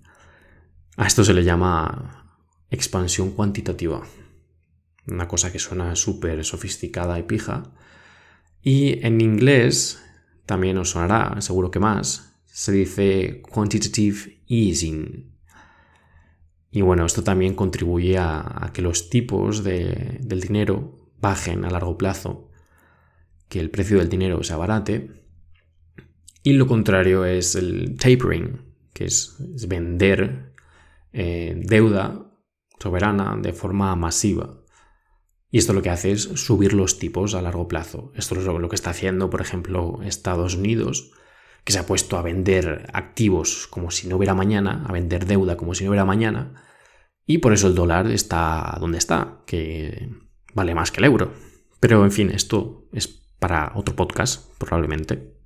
a 0.96 1.06
esto 1.06 1.22
se 1.22 1.32
le 1.32 1.44
llama 1.44 2.34
expansión 2.70 3.30
cuantitativa. 3.30 4.02
Una 5.06 5.28
cosa 5.28 5.52
que 5.52 5.60
suena 5.60 5.94
súper 5.94 6.44
sofisticada 6.44 7.20
y 7.20 7.22
pija. 7.22 7.70
Y 8.60 8.98
en 9.06 9.20
inglés, 9.20 10.02
también 10.44 10.78
os 10.78 10.90
sonará, 10.90 11.40
seguro 11.40 11.70
que 11.70 11.78
más, 11.78 12.34
se 12.46 12.72
dice 12.72 13.40
quantitative 13.40 14.42
easing. 14.48 15.38
Y 16.72 16.80
bueno, 16.80 17.06
esto 17.06 17.22
también 17.22 17.54
contribuye 17.54 18.18
a, 18.18 18.72
que 18.74 18.82
los 18.82 19.08
tipos 19.08 19.62
del 19.62 20.40
dinero 20.40 20.98
bajen 21.20 21.64
a 21.64 21.70
largo 21.70 21.96
plazo, 21.96 22.50
que 23.48 23.60
el 23.60 23.70
precio 23.70 23.98
del 23.98 24.08
dinero 24.08 24.42
se 24.42 24.52
abarate. 24.52 25.27
Y 26.48 26.54
lo 26.54 26.66
contrario 26.66 27.26
es 27.26 27.56
el 27.56 27.98
tapering, 27.98 28.62
que 28.94 29.04
es, 29.04 29.36
vender 29.68 30.54
eh, 31.12 31.60
deuda 31.62 32.24
soberana 32.80 33.36
de 33.38 33.52
forma 33.52 33.94
masiva. 33.96 34.62
Y 35.50 35.58
esto 35.58 35.74
lo 35.74 35.82
que 35.82 35.90
hace 35.90 36.12
es 36.12 36.22
subir 36.22 36.72
los 36.72 36.98
tipos 36.98 37.34
a 37.34 37.42
largo 37.42 37.68
plazo. 37.68 38.12
Esto 38.14 38.34
es 38.36 38.46
lo 38.46 38.68
que 38.70 38.76
está 38.76 38.88
haciendo, 38.88 39.28
por 39.28 39.42
ejemplo, 39.42 40.00
Estados 40.02 40.54
Unidos, 40.54 41.12
que 41.64 41.74
se 41.74 41.80
ha 41.80 41.86
puesto 41.86 42.16
a 42.16 42.22
vender 42.22 42.88
activos 42.94 43.66
como 43.66 43.90
si 43.90 44.08
no 44.08 44.16
hubiera 44.16 44.32
mañana, 44.32 44.86
a 44.88 44.92
vender 44.92 45.26
deuda 45.26 45.58
como 45.58 45.74
si 45.74 45.84
no 45.84 45.90
hubiera 45.90 46.06
mañana, 46.06 46.64
y 47.26 47.38
por 47.38 47.52
eso 47.52 47.66
el 47.66 47.74
dólar 47.74 48.10
está 48.10 48.74
donde 48.80 48.96
está, 48.96 49.42
que 49.44 50.08
vale 50.54 50.74
más 50.74 50.92
que 50.92 51.00
el 51.00 51.04
euro. 51.04 51.30
Pero 51.78 52.06
en 52.06 52.10
fin, 52.10 52.30
esto 52.30 52.88
es 52.94 53.06
para 53.38 53.72
otro 53.74 53.94
podcast, 53.94 54.50
probablemente. 54.56 55.37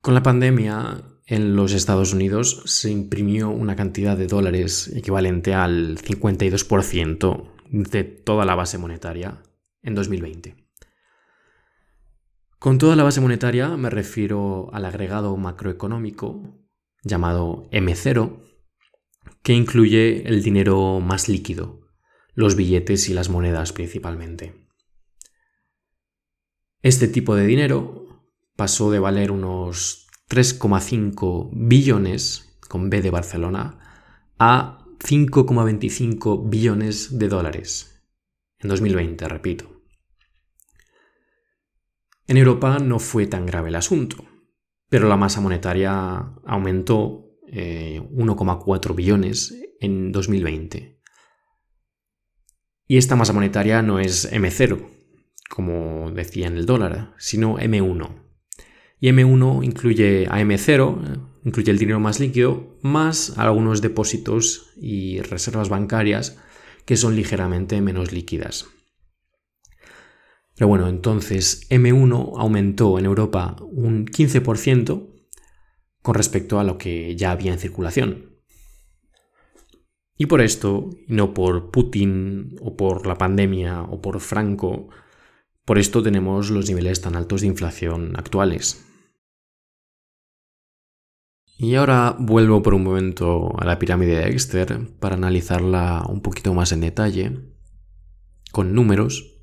Con 0.00 0.14
la 0.14 0.22
pandemia, 0.22 1.02
en 1.26 1.56
los 1.56 1.72
Estados 1.72 2.14
Unidos 2.14 2.62
se 2.64 2.90
imprimió 2.90 3.50
una 3.50 3.76
cantidad 3.76 4.16
de 4.16 4.28
dólares 4.28 4.90
equivalente 4.94 5.54
al 5.54 5.98
52% 5.98 7.52
de 7.70 8.04
toda 8.04 8.46
la 8.46 8.54
base 8.54 8.78
monetaria 8.78 9.42
en 9.82 9.94
2020. 9.94 10.56
Con 12.58 12.78
toda 12.78 12.96
la 12.96 13.02
base 13.02 13.20
monetaria 13.20 13.76
me 13.76 13.90
refiero 13.90 14.70
al 14.72 14.84
agregado 14.84 15.36
macroeconómico 15.36 16.58
llamado 17.02 17.68
M0, 17.70 18.42
que 19.42 19.52
incluye 19.52 20.26
el 20.26 20.42
dinero 20.42 21.00
más 21.00 21.28
líquido, 21.28 21.80
los 22.34 22.56
billetes 22.56 23.08
y 23.08 23.14
las 23.14 23.28
monedas 23.28 23.72
principalmente. 23.72 24.66
Este 26.82 27.06
tipo 27.06 27.34
de 27.34 27.46
dinero 27.46 28.07
pasó 28.58 28.90
de 28.90 28.98
valer 28.98 29.30
unos 29.30 30.08
3,5 30.28 31.50
billones, 31.52 32.58
con 32.68 32.90
B 32.90 33.00
de 33.00 33.10
Barcelona, 33.10 33.78
a 34.36 34.84
5,25 34.98 36.50
billones 36.50 37.20
de 37.20 37.28
dólares. 37.28 38.02
En 38.58 38.68
2020, 38.68 39.28
repito. 39.28 39.84
En 42.26 42.36
Europa 42.36 42.80
no 42.80 42.98
fue 42.98 43.28
tan 43.28 43.46
grave 43.46 43.68
el 43.68 43.76
asunto, 43.76 44.24
pero 44.88 45.08
la 45.08 45.16
masa 45.16 45.40
monetaria 45.40 46.34
aumentó 46.44 47.30
1,4 47.46 48.90
eh, 48.90 48.94
billones 48.94 49.54
en 49.78 50.10
2020. 50.10 51.00
Y 52.88 52.96
esta 52.96 53.14
masa 53.14 53.32
monetaria 53.32 53.82
no 53.82 54.00
es 54.00 54.32
M0, 54.32 54.84
como 55.48 56.10
decía 56.10 56.48
en 56.48 56.56
el 56.56 56.66
dólar, 56.66 57.14
sino 57.18 57.56
M1. 57.58 58.27
Y 59.00 59.08
M1 59.10 59.64
incluye 59.64 60.26
a 60.28 60.40
M0, 60.40 61.20
incluye 61.44 61.70
el 61.70 61.78
dinero 61.78 62.00
más 62.00 62.18
líquido, 62.18 62.76
más 62.82 63.38
algunos 63.38 63.80
depósitos 63.80 64.70
y 64.76 65.20
reservas 65.20 65.68
bancarias 65.68 66.38
que 66.84 66.96
son 66.96 67.14
ligeramente 67.14 67.80
menos 67.80 68.12
líquidas. 68.12 68.66
Pero 70.56 70.68
bueno, 70.68 70.88
entonces 70.88 71.68
M1 71.70 72.32
aumentó 72.36 72.98
en 72.98 73.04
Europa 73.04 73.56
un 73.60 74.06
15% 74.06 75.06
con 76.02 76.14
respecto 76.14 76.58
a 76.58 76.64
lo 76.64 76.78
que 76.78 77.14
ya 77.14 77.30
había 77.30 77.52
en 77.52 77.58
circulación. 77.60 78.40
Y 80.16 80.26
por 80.26 80.40
esto, 80.40 80.90
no 81.06 81.32
por 81.32 81.70
Putin 81.70 82.56
o 82.60 82.76
por 82.76 83.06
la 83.06 83.16
pandemia 83.16 83.82
o 83.82 84.00
por 84.02 84.18
Franco, 84.18 84.88
por 85.64 85.78
esto 85.78 86.02
tenemos 86.02 86.50
los 86.50 86.68
niveles 86.68 87.00
tan 87.00 87.14
altos 87.14 87.42
de 87.42 87.46
inflación 87.46 88.14
actuales. 88.16 88.87
Y 91.60 91.74
ahora 91.74 92.14
vuelvo 92.16 92.62
por 92.62 92.72
un 92.72 92.84
momento 92.84 93.52
a 93.60 93.64
la 93.64 93.80
pirámide 93.80 94.14
de 94.14 94.28
Exter 94.30 94.88
para 95.00 95.16
analizarla 95.16 96.04
un 96.08 96.22
poquito 96.22 96.54
más 96.54 96.70
en 96.70 96.80
detalle, 96.80 97.36
con 98.52 98.74
números. 98.74 99.34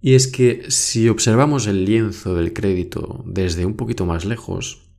Y 0.00 0.16
es 0.16 0.26
que 0.26 0.68
si 0.68 1.08
observamos 1.08 1.68
el 1.68 1.84
lienzo 1.84 2.34
del 2.34 2.52
crédito 2.52 3.22
desde 3.24 3.64
un 3.64 3.76
poquito 3.76 4.06
más 4.06 4.24
lejos, 4.24 4.90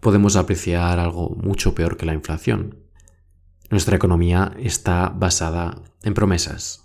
podemos 0.00 0.36
apreciar 0.36 1.00
algo 1.00 1.30
mucho 1.30 1.74
peor 1.74 1.96
que 1.96 2.06
la 2.06 2.14
inflación. 2.14 2.84
Nuestra 3.68 3.96
economía 3.96 4.52
está 4.60 5.08
basada 5.08 5.82
en 6.04 6.14
promesas, 6.14 6.84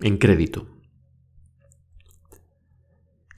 en 0.00 0.18
crédito. 0.18 0.66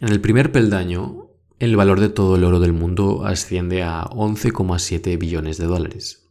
En 0.00 0.08
el 0.08 0.22
primer 0.22 0.52
peldaño, 0.52 1.25
el 1.58 1.76
valor 1.76 2.00
de 2.00 2.10
todo 2.10 2.36
el 2.36 2.44
oro 2.44 2.60
del 2.60 2.72
mundo 2.72 3.24
asciende 3.24 3.82
a 3.82 4.04
11,7 4.04 5.18
billones 5.18 5.56
de 5.56 5.66
dólares. 5.66 6.30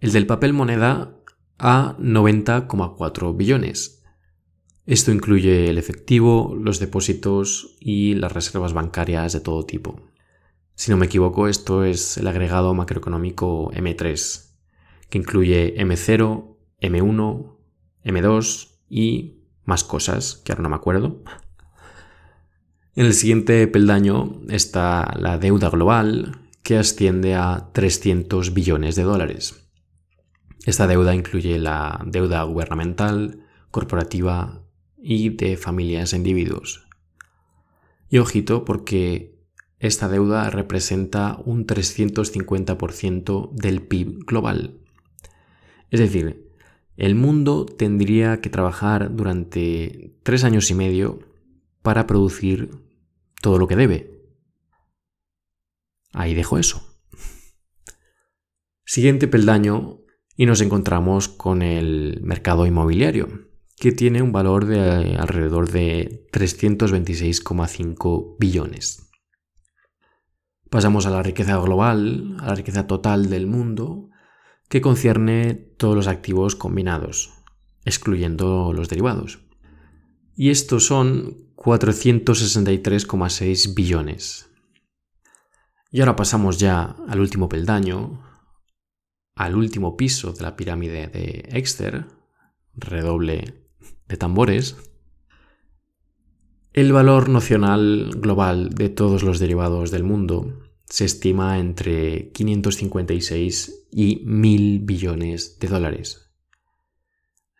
El 0.00 0.12
del 0.12 0.26
papel 0.26 0.52
moneda 0.52 1.14
a 1.58 1.96
90,4 1.98 3.36
billones. 3.36 4.02
Esto 4.86 5.12
incluye 5.12 5.68
el 5.68 5.78
efectivo, 5.78 6.56
los 6.58 6.80
depósitos 6.80 7.76
y 7.78 8.14
las 8.14 8.32
reservas 8.32 8.72
bancarias 8.72 9.32
de 9.32 9.40
todo 9.40 9.64
tipo. 9.64 10.00
Si 10.74 10.90
no 10.90 10.96
me 10.96 11.06
equivoco, 11.06 11.46
esto 11.46 11.84
es 11.84 12.16
el 12.16 12.26
agregado 12.26 12.74
macroeconómico 12.74 13.70
M3, 13.72 14.54
que 15.08 15.18
incluye 15.18 15.76
M0, 15.76 16.56
M1, 16.80 17.56
M2 18.04 18.68
y 18.88 19.42
más 19.64 19.84
cosas 19.84 20.36
que 20.44 20.50
ahora 20.50 20.62
no 20.62 20.70
me 20.70 20.76
acuerdo. 20.76 21.22
En 22.94 23.06
el 23.06 23.14
siguiente 23.14 23.66
peldaño 23.68 24.42
está 24.50 25.14
la 25.18 25.38
deuda 25.38 25.70
global, 25.70 26.36
que 26.62 26.76
asciende 26.76 27.34
a 27.34 27.70
300 27.72 28.52
billones 28.52 28.96
de 28.96 29.02
dólares. 29.02 29.66
Esta 30.66 30.86
deuda 30.86 31.14
incluye 31.14 31.58
la 31.58 32.02
deuda 32.04 32.42
gubernamental, 32.42 33.46
corporativa 33.70 34.62
y 34.98 35.30
de 35.30 35.56
familias 35.56 36.12
e 36.12 36.16
individuos. 36.16 36.86
Y 38.10 38.18
ojito 38.18 38.66
porque 38.66 39.38
esta 39.78 40.08
deuda 40.08 40.50
representa 40.50 41.38
un 41.46 41.66
350% 41.66 43.52
del 43.52 43.80
PIB 43.80 44.26
global. 44.26 44.80
Es 45.90 45.98
decir, 45.98 46.46
el 46.98 47.14
mundo 47.14 47.64
tendría 47.64 48.42
que 48.42 48.50
trabajar 48.50 49.16
durante 49.16 50.14
tres 50.22 50.44
años 50.44 50.70
y 50.70 50.74
medio 50.74 51.20
para 51.82 52.06
producir 52.06 52.81
todo 53.42 53.58
lo 53.58 53.68
que 53.68 53.76
debe. 53.76 54.22
Ahí 56.14 56.34
dejo 56.34 56.58
eso. 56.58 56.82
Siguiente 58.84 59.28
peldaño 59.28 59.98
y 60.36 60.46
nos 60.46 60.62
encontramos 60.62 61.28
con 61.28 61.60
el 61.60 62.20
mercado 62.22 62.64
inmobiliario, 62.66 63.50
que 63.76 63.92
tiene 63.92 64.22
un 64.22 64.32
valor 64.32 64.64
de 64.64 65.16
alrededor 65.16 65.70
de 65.70 66.26
326,5 66.32 68.36
billones. 68.38 69.10
Pasamos 70.70 71.04
a 71.04 71.10
la 71.10 71.22
riqueza 71.22 71.58
global, 71.58 72.38
a 72.40 72.46
la 72.46 72.54
riqueza 72.54 72.86
total 72.86 73.28
del 73.28 73.46
mundo, 73.46 74.08
que 74.68 74.80
concierne 74.80 75.54
todos 75.54 75.94
los 75.94 76.06
activos 76.06 76.56
combinados, 76.56 77.34
excluyendo 77.84 78.72
los 78.72 78.88
derivados. 78.88 79.51
Y 80.34 80.50
estos 80.50 80.86
son 80.86 81.52
463,6 81.56 83.74
billones. 83.74 84.48
Y 85.90 86.00
ahora 86.00 86.16
pasamos 86.16 86.58
ya 86.58 86.96
al 87.06 87.20
último 87.20 87.48
peldaño, 87.48 88.22
al 89.34 89.56
último 89.56 89.96
piso 89.96 90.32
de 90.32 90.42
la 90.42 90.56
pirámide 90.56 91.06
de 91.06 91.48
Exter, 91.52 92.06
redoble 92.74 93.68
de 94.08 94.16
tambores. 94.16 94.76
El 96.72 96.92
valor 96.92 97.28
nocional 97.28 98.10
global 98.16 98.70
de 98.70 98.88
todos 98.88 99.22
los 99.22 99.38
derivados 99.38 99.90
del 99.90 100.04
mundo 100.04 100.62
se 100.86 101.04
estima 101.04 101.58
entre 101.58 102.32
556 102.32 103.88
y 103.92 104.22
1000 104.24 104.80
billones 104.80 105.58
de 105.58 105.68
dólares. 105.68 106.31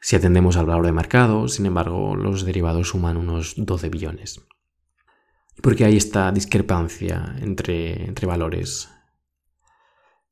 Si 0.05 0.17
atendemos 0.17 0.57
al 0.57 0.67
valor 0.67 0.85
de 0.85 0.91
mercado, 0.91 1.47
sin 1.47 1.65
embargo, 1.65 2.17
los 2.17 2.45
derivados 2.45 2.89
suman 2.89 3.17
unos 3.17 3.55
12 3.57 3.89
billones. 3.89 4.45
Porque 5.63 5.85
hay 5.85 5.97
esta 5.97 6.33
discrepancia 6.33 7.37
entre, 7.41 8.07
entre 8.07 8.27
valores. 8.27 8.91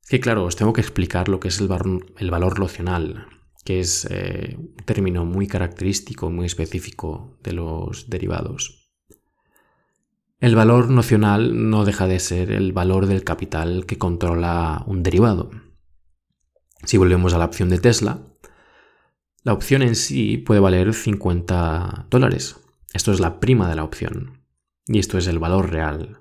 Que 0.09 0.19
claro, 0.19 0.43
os 0.43 0.57
tengo 0.57 0.73
que 0.73 0.81
explicar 0.81 1.29
lo 1.29 1.39
que 1.39 1.47
es 1.47 1.61
el, 1.61 1.69
el 2.17 2.31
valor 2.31 2.59
nocional, 2.59 3.27
que 3.63 3.79
es 3.79 4.05
eh, 4.11 4.57
un 4.59 4.75
término 4.83 5.23
muy 5.23 5.47
característico, 5.47 6.29
muy 6.29 6.47
específico 6.47 7.37
de 7.41 7.53
los 7.53 8.09
derivados. 8.09 8.91
El 10.41 10.53
valor 10.53 10.89
nocional 10.89 11.69
no 11.69 11.85
deja 11.85 12.07
de 12.07 12.19
ser 12.19 12.51
el 12.51 12.73
valor 12.73 13.05
del 13.05 13.23
capital 13.23 13.85
que 13.85 13.97
controla 13.97 14.83
un 14.85 15.01
derivado. 15.01 15.49
Si 16.83 16.97
volvemos 16.97 17.33
a 17.33 17.37
la 17.37 17.45
opción 17.45 17.69
de 17.69 17.79
Tesla, 17.79 18.30
la 19.43 19.53
opción 19.53 19.81
en 19.81 19.95
sí 19.95 20.37
puede 20.37 20.59
valer 20.59 20.93
50 20.93 22.07
dólares. 22.09 22.57
Esto 22.93 23.11
es 23.11 23.19
la 23.19 23.39
prima 23.39 23.69
de 23.69 23.75
la 23.75 23.83
opción. 23.83 24.43
Y 24.85 24.99
esto 24.99 25.17
es 25.17 25.27
el 25.27 25.39
valor 25.39 25.71
real. 25.71 26.19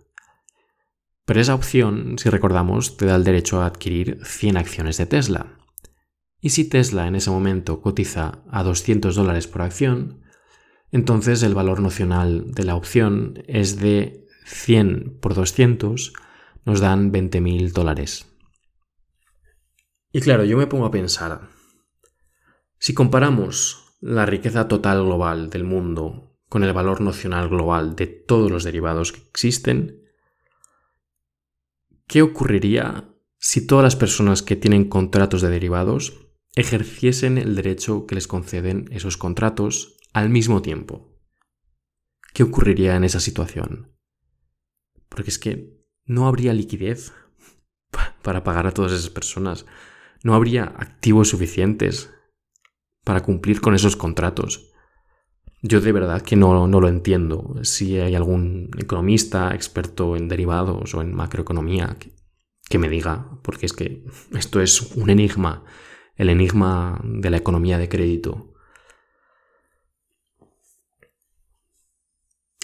Pero 1.26 1.40
esa 1.40 1.54
opción, 1.54 2.16
si 2.18 2.30
recordamos, 2.30 2.96
te 2.96 3.06
da 3.06 3.16
el 3.16 3.24
derecho 3.24 3.60
a 3.60 3.66
adquirir 3.66 4.20
100 4.24 4.56
acciones 4.56 4.96
de 4.96 5.06
Tesla. 5.06 5.58
Y 6.40 6.50
si 6.50 6.68
Tesla 6.68 7.06
en 7.06 7.14
ese 7.14 7.30
momento 7.30 7.82
cotiza 7.82 8.42
a 8.50 8.62
200 8.62 9.14
dólares 9.14 9.46
por 9.46 9.62
acción, 9.62 10.22
entonces 10.90 11.42
el 11.42 11.54
valor 11.54 11.80
nocional 11.80 12.52
de 12.52 12.64
la 12.64 12.74
opción 12.74 13.42
es 13.46 13.78
de 13.78 14.26
100 14.46 15.18
por 15.20 15.34
200, 15.34 16.14
nos 16.64 16.80
dan 16.80 17.12
20.000 17.12 17.72
dólares. 17.72 18.26
Y 20.12 20.20
claro, 20.20 20.44
yo 20.44 20.56
me 20.56 20.66
pongo 20.66 20.86
a 20.86 20.90
pensar, 20.90 21.49
si 22.80 22.92
comparamos 22.92 23.94
la 24.00 24.26
riqueza 24.26 24.66
total 24.66 25.04
global 25.04 25.50
del 25.50 25.62
mundo 25.62 26.36
con 26.48 26.64
el 26.64 26.72
valor 26.72 27.00
nocional 27.00 27.48
global 27.48 27.94
de 27.94 28.08
todos 28.08 28.50
los 28.50 28.64
derivados 28.64 29.12
que 29.12 29.20
existen, 29.20 30.02
¿qué 32.08 32.22
ocurriría 32.22 33.14
si 33.38 33.64
todas 33.64 33.84
las 33.84 33.94
personas 33.94 34.42
que 34.42 34.56
tienen 34.56 34.88
contratos 34.88 35.42
de 35.42 35.50
derivados 35.50 36.26
ejerciesen 36.54 37.38
el 37.38 37.54
derecho 37.54 38.06
que 38.06 38.14
les 38.14 38.26
conceden 38.26 38.88
esos 38.90 39.16
contratos 39.16 39.96
al 40.12 40.28
mismo 40.28 40.62
tiempo. 40.62 41.16
¿Qué 42.34 42.42
ocurriría 42.42 42.96
en 42.96 43.04
esa 43.04 43.20
situación? 43.20 43.96
Porque 45.08 45.30
es 45.30 45.38
que 45.38 45.80
no 46.04 46.26
habría 46.26 46.52
liquidez. 46.52 47.12
para 48.22 48.44
pagar 48.44 48.66
a 48.66 48.72
todas 48.72 48.92
esas 48.92 49.10
personas. 49.10 49.66
No 50.22 50.34
habría 50.34 50.64
activos 50.64 51.28
suficientes 51.28 52.10
para 53.04 53.22
cumplir 53.22 53.60
con 53.60 53.74
esos 53.74 53.96
contratos. 53.96 54.70
Yo 55.62 55.80
de 55.80 55.92
verdad 55.92 56.22
que 56.22 56.36
no, 56.36 56.66
no, 56.66 56.80
lo 56.80 56.88
entiendo. 56.88 57.54
Si 57.62 57.98
hay 57.98 58.14
algún 58.14 58.70
economista 58.78 59.54
experto 59.54 60.16
en 60.16 60.28
derivados 60.28 60.94
o 60.94 61.02
en 61.02 61.14
macroeconomía 61.14 61.96
que, 61.98 62.12
que 62.68 62.78
me 62.78 62.88
diga, 62.88 63.38
porque 63.42 63.66
es 63.66 63.72
que 63.72 64.04
esto 64.32 64.60
es 64.60 64.92
un 64.96 65.10
enigma, 65.10 65.64
el 66.16 66.30
enigma 66.30 67.00
de 67.04 67.30
la 67.30 67.36
economía 67.36 67.76
de 67.76 67.88
crédito. 67.88 68.54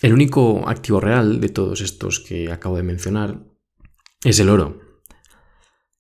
El 0.01 0.12
único 0.12 0.68
activo 0.68 1.01
real 1.01 1.40
de 1.40 1.49
todos 1.49 1.81
estos 1.81 2.20
que 2.20 2.51
acabo 2.53 2.77
de 2.77 2.83
mencionar 2.83 3.42
es 4.25 4.38
el 4.40 4.49
oro. 4.49 4.86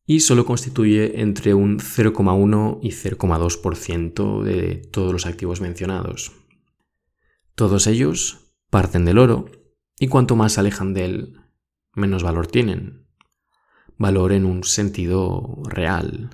Y 0.06 0.20
solo 0.20 0.46
constituye 0.46 1.20
entre 1.20 1.52
un 1.52 1.80
0,1 1.80 2.78
y 2.80 2.90
0,2% 2.90 4.42
de 4.42 4.76
todos 4.92 5.12
los 5.12 5.26
activos 5.26 5.60
mencionados. 5.60 6.32
Todos 7.56 7.88
ellos 7.88 8.54
parten 8.70 9.04
del 9.04 9.18
oro 9.18 9.46
y 9.98 10.06
cuanto 10.08 10.36
más 10.36 10.52
se 10.52 10.60
alejan 10.60 10.94
de 10.94 11.04
él, 11.06 11.40
menos 11.92 12.22
valor 12.22 12.46
tienen. 12.46 13.08
Valor 13.98 14.32
en 14.32 14.44
un 14.44 14.62
sentido 14.62 15.62
real. 15.64 16.30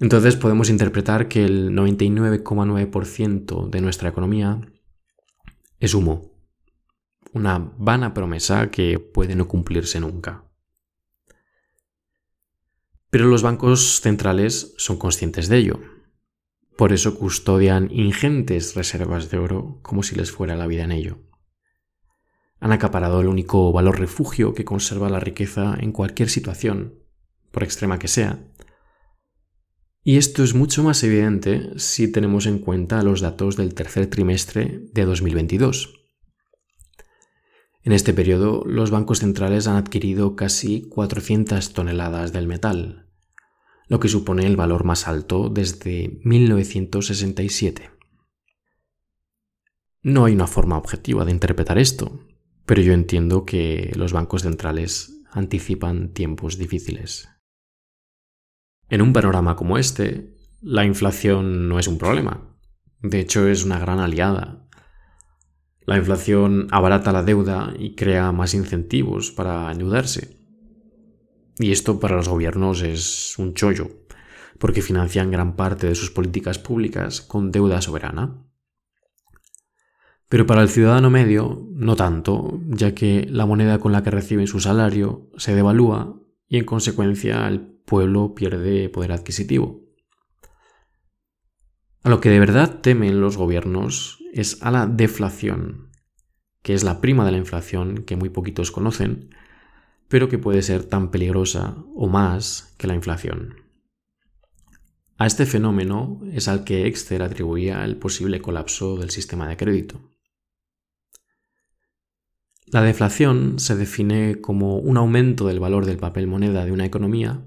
Entonces 0.00 0.36
podemos 0.36 0.70
interpretar 0.70 1.28
que 1.28 1.44
el 1.44 1.70
99,9% 1.72 3.68
de 3.68 3.80
nuestra 3.80 4.08
economía 4.08 4.60
es 5.80 5.94
humo, 5.94 6.32
una 7.32 7.58
vana 7.76 8.14
promesa 8.14 8.70
que 8.70 8.98
puede 8.98 9.34
no 9.36 9.48
cumplirse 9.48 10.00
nunca. 10.00 10.47
Pero 13.10 13.26
los 13.26 13.42
bancos 13.42 14.00
centrales 14.00 14.74
son 14.76 14.98
conscientes 14.98 15.48
de 15.48 15.58
ello. 15.58 15.80
Por 16.76 16.92
eso 16.92 17.18
custodian 17.18 17.90
ingentes 17.90 18.74
reservas 18.74 19.30
de 19.30 19.38
oro 19.38 19.80
como 19.82 20.02
si 20.02 20.14
les 20.14 20.30
fuera 20.30 20.56
la 20.56 20.66
vida 20.66 20.84
en 20.84 20.92
ello. 20.92 21.18
Han 22.60 22.72
acaparado 22.72 23.20
el 23.20 23.28
único 23.28 23.72
valor 23.72 23.98
refugio 23.98 24.52
que 24.52 24.64
conserva 24.64 25.08
la 25.08 25.20
riqueza 25.20 25.76
en 25.78 25.92
cualquier 25.92 26.28
situación, 26.28 27.02
por 27.50 27.62
extrema 27.62 27.98
que 27.98 28.08
sea. 28.08 28.44
Y 30.04 30.16
esto 30.16 30.42
es 30.42 30.54
mucho 30.54 30.82
más 30.82 31.02
evidente 31.02 31.70
si 31.76 32.10
tenemos 32.10 32.46
en 32.46 32.58
cuenta 32.58 33.02
los 33.02 33.20
datos 33.20 33.56
del 33.56 33.74
tercer 33.74 34.06
trimestre 34.08 34.80
de 34.92 35.04
2022. 35.04 35.97
En 37.88 37.92
este 37.92 38.12
periodo, 38.12 38.64
los 38.66 38.90
bancos 38.90 39.20
centrales 39.20 39.66
han 39.66 39.76
adquirido 39.76 40.36
casi 40.36 40.82
400 40.90 41.72
toneladas 41.72 42.34
del 42.34 42.46
metal, 42.46 43.06
lo 43.86 43.98
que 43.98 44.10
supone 44.10 44.44
el 44.44 44.58
valor 44.58 44.84
más 44.84 45.08
alto 45.08 45.48
desde 45.48 46.20
1967. 46.22 47.90
No 50.02 50.26
hay 50.26 50.34
una 50.34 50.46
forma 50.46 50.76
objetiva 50.76 51.24
de 51.24 51.30
interpretar 51.30 51.78
esto, 51.78 52.26
pero 52.66 52.82
yo 52.82 52.92
entiendo 52.92 53.46
que 53.46 53.90
los 53.96 54.12
bancos 54.12 54.42
centrales 54.42 55.22
anticipan 55.30 56.12
tiempos 56.12 56.58
difíciles. 56.58 57.30
En 58.90 59.00
un 59.00 59.14
panorama 59.14 59.56
como 59.56 59.78
este, 59.78 60.36
la 60.60 60.84
inflación 60.84 61.70
no 61.70 61.78
es 61.78 61.88
un 61.88 61.96
problema. 61.96 62.54
De 63.00 63.18
hecho, 63.20 63.48
es 63.48 63.64
una 63.64 63.78
gran 63.78 63.98
aliada 63.98 64.67
la 65.88 65.96
inflación 65.96 66.68
abarata 66.70 67.12
la 67.12 67.22
deuda 67.22 67.72
y 67.78 67.94
crea 67.94 68.30
más 68.30 68.52
incentivos 68.52 69.32
para 69.32 69.72
endeudarse. 69.72 70.36
Y 71.58 71.72
esto 71.72 71.98
para 71.98 72.14
los 72.14 72.28
gobiernos 72.28 72.82
es 72.82 73.38
un 73.38 73.54
chollo, 73.54 73.88
porque 74.58 74.82
financian 74.82 75.30
gran 75.30 75.56
parte 75.56 75.86
de 75.86 75.94
sus 75.94 76.10
políticas 76.10 76.58
públicas 76.58 77.22
con 77.22 77.50
deuda 77.50 77.80
soberana. 77.80 78.44
Pero 80.28 80.44
para 80.44 80.60
el 80.60 80.68
ciudadano 80.68 81.08
medio, 81.08 81.66
no 81.72 81.96
tanto, 81.96 82.60
ya 82.66 82.94
que 82.94 83.26
la 83.26 83.46
moneda 83.46 83.78
con 83.78 83.92
la 83.92 84.02
que 84.02 84.10
reciben 84.10 84.46
su 84.46 84.60
salario 84.60 85.30
se 85.38 85.54
devalúa 85.54 86.20
y 86.48 86.58
en 86.58 86.66
consecuencia 86.66 87.48
el 87.48 87.62
pueblo 87.62 88.34
pierde 88.34 88.90
poder 88.90 89.12
adquisitivo. 89.12 89.87
A 92.02 92.10
lo 92.10 92.20
que 92.20 92.30
de 92.30 92.38
verdad 92.38 92.80
temen 92.80 93.20
los 93.20 93.36
gobiernos 93.36 94.18
es 94.32 94.62
a 94.62 94.70
la 94.70 94.86
deflación, 94.86 95.90
que 96.62 96.74
es 96.74 96.84
la 96.84 97.00
prima 97.00 97.24
de 97.24 97.32
la 97.32 97.38
inflación 97.38 98.04
que 98.04 98.16
muy 98.16 98.28
poquitos 98.28 98.70
conocen, 98.70 99.30
pero 100.08 100.28
que 100.28 100.38
puede 100.38 100.62
ser 100.62 100.84
tan 100.84 101.10
peligrosa 101.10 101.76
o 101.94 102.08
más 102.08 102.74
que 102.78 102.86
la 102.86 102.94
inflación. 102.94 103.56
A 105.18 105.26
este 105.26 105.46
fenómeno 105.46 106.20
es 106.32 106.46
al 106.46 106.62
que 106.62 106.86
Exter 106.86 107.22
atribuía 107.22 107.84
el 107.84 107.96
posible 107.96 108.40
colapso 108.40 108.96
del 108.96 109.10
sistema 109.10 109.48
de 109.48 109.56
crédito. 109.56 110.00
La 112.66 112.82
deflación 112.82 113.58
se 113.58 113.74
define 113.74 114.40
como 114.40 114.78
un 114.78 114.96
aumento 114.96 115.46
del 115.48 115.58
valor 115.58 115.86
del 115.86 115.96
papel 115.96 116.26
moneda 116.26 116.64
de 116.64 116.72
una 116.72 116.84
economía 116.84 117.42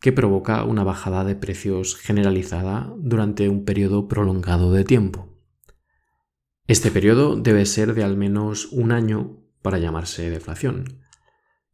que 0.00 0.12
provoca 0.12 0.64
una 0.64 0.84
bajada 0.84 1.24
de 1.24 1.36
precios 1.36 1.96
generalizada 1.96 2.92
durante 2.98 3.48
un 3.48 3.64
periodo 3.64 4.08
prolongado 4.08 4.72
de 4.72 4.84
tiempo. 4.84 5.36
Este 6.66 6.90
periodo 6.90 7.36
debe 7.36 7.64
ser 7.66 7.94
de 7.94 8.04
al 8.04 8.16
menos 8.16 8.66
un 8.72 8.92
año 8.92 9.42
para 9.62 9.78
llamarse 9.78 10.30
deflación. 10.30 11.02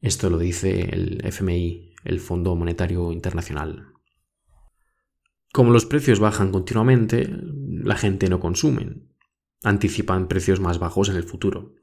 Esto 0.00 0.30
lo 0.30 0.38
dice 0.38 0.90
el 0.92 1.24
FMI, 1.24 1.94
el 2.04 2.20
Fondo 2.20 2.54
Monetario 2.56 3.12
Internacional. 3.12 3.92
Como 5.52 5.70
los 5.70 5.86
precios 5.86 6.18
bajan 6.18 6.50
continuamente, 6.50 7.28
la 7.30 7.96
gente 7.96 8.28
no 8.28 8.40
consume, 8.40 9.02
anticipan 9.62 10.28
precios 10.28 10.60
más 10.60 10.78
bajos 10.78 11.08
en 11.08 11.16
el 11.16 11.24
futuro. 11.24 11.74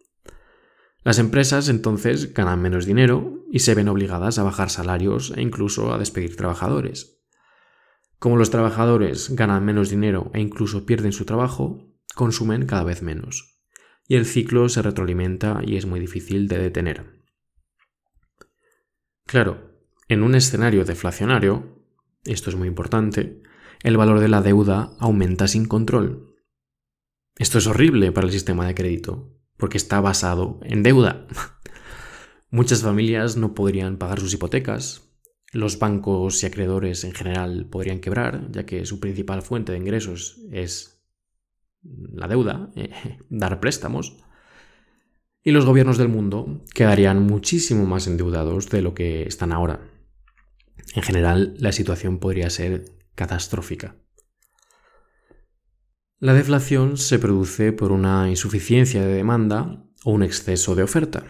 Las 1.03 1.17
empresas 1.17 1.69
entonces 1.69 2.33
ganan 2.33 2.61
menos 2.61 2.85
dinero 2.85 3.45
y 3.51 3.59
se 3.59 3.73
ven 3.73 3.87
obligadas 3.87 4.37
a 4.37 4.43
bajar 4.43 4.69
salarios 4.69 5.33
e 5.35 5.41
incluso 5.41 5.93
a 5.93 5.97
despedir 5.97 6.35
trabajadores. 6.35 7.21
Como 8.19 8.35
los 8.35 8.49
trabajadores 8.49 9.33
ganan 9.33 9.63
menos 9.63 9.89
dinero 9.89 10.29
e 10.33 10.41
incluso 10.41 10.85
pierden 10.85 11.13
su 11.13 11.23
trabajo, 11.23 11.89
consumen 12.15 12.65
cada 12.65 12.83
vez 12.83 13.01
menos. 13.01 13.61
Y 14.07 14.15
el 14.15 14.25
ciclo 14.25 14.67
se 14.67 14.81
retroalimenta 14.81 15.61
y 15.65 15.77
es 15.77 15.85
muy 15.85 16.01
difícil 16.01 16.47
de 16.49 16.57
detener. 16.57 17.23
Claro, 19.25 19.79
en 20.09 20.23
un 20.23 20.35
escenario 20.35 20.83
deflacionario, 20.83 21.85
esto 22.25 22.49
es 22.49 22.55
muy 22.57 22.67
importante, 22.67 23.41
el 23.83 23.95
valor 23.95 24.19
de 24.19 24.27
la 24.27 24.41
deuda 24.41 24.91
aumenta 24.99 25.47
sin 25.47 25.65
control. 25.65 26.35
Esto 27.37 27.59
es 27.59 27.67
horrible 27.67 28.11
para 28.11 28.27
el 28.27 28.33
sistema 28.33 28.67
de 28.67 28.75
crédito, 28.75 29.38
porque 29.59 29.77
está 29.77 30.01
basado 30.01 30.59
en 30.63 30.81
deuda. 30.81 31.27
Muchas 32.49 32.81
familias 32.81 33.37
no 33.37 33.53
podrían 33.53 33.97
pagar 33.97 34.19
sus 34.19 34.33
hipotecas, 34.33 35.03
los 35.51 35.77
bancos 35.77 36.41
y 36.41 36.45
acreedores 36.47 37.03
en 37.03 37.13
general 37.13 37.67
podrían 37.69 37.99
quebrar, 37.99 38.49
ya 38.51 38.65
que 38.65 38.85
su 38.85 38.99
principal 38.99 39.41
fuente 39.41 39.71
de 39.71 39.77
ingresos 39.77 40.39
es 40.51 41.03
la 41.83 42.27
deuda, 42.27 42.71
dar 43.29 43.59
préstamos, 43.59 44.17
y 45.43 45.51
los 45.51 45.65
gobiernos 45.65 45.97
del 45.97 46.09
mundo 46.09 46.63
quedarían 46.73 47.23
muchísimo 47.23 47.85
más 47.85 48.07
endeudados 48.07 48.69
de 48.69 48.81
lo 48.81 48.93
que 48.93 49.23
están 49.23 49.51
ahora. 49.51 49.81
En 50.95 51.03
general, 51.03 51.55
la 51.57 51.71
situación 51.71 52.19
podría 52.19 52.49
ser 52.49 52.85
catastrófica. 53.15 53.95
La 56.21 56.33
deflación 56.33 56.97
se 56.97 57.17
produce 57.17 57.71
por 57.71 57.93
una 57.93 58.29
insuficiencia 58.29 59.01
de 59.01 59.13
demanda 59.13 59.85
o 60.03 60.11
un 60.11 60.21
exceso 60.21 60.75
de 60.75 60.83
oferta. 60.83 61.23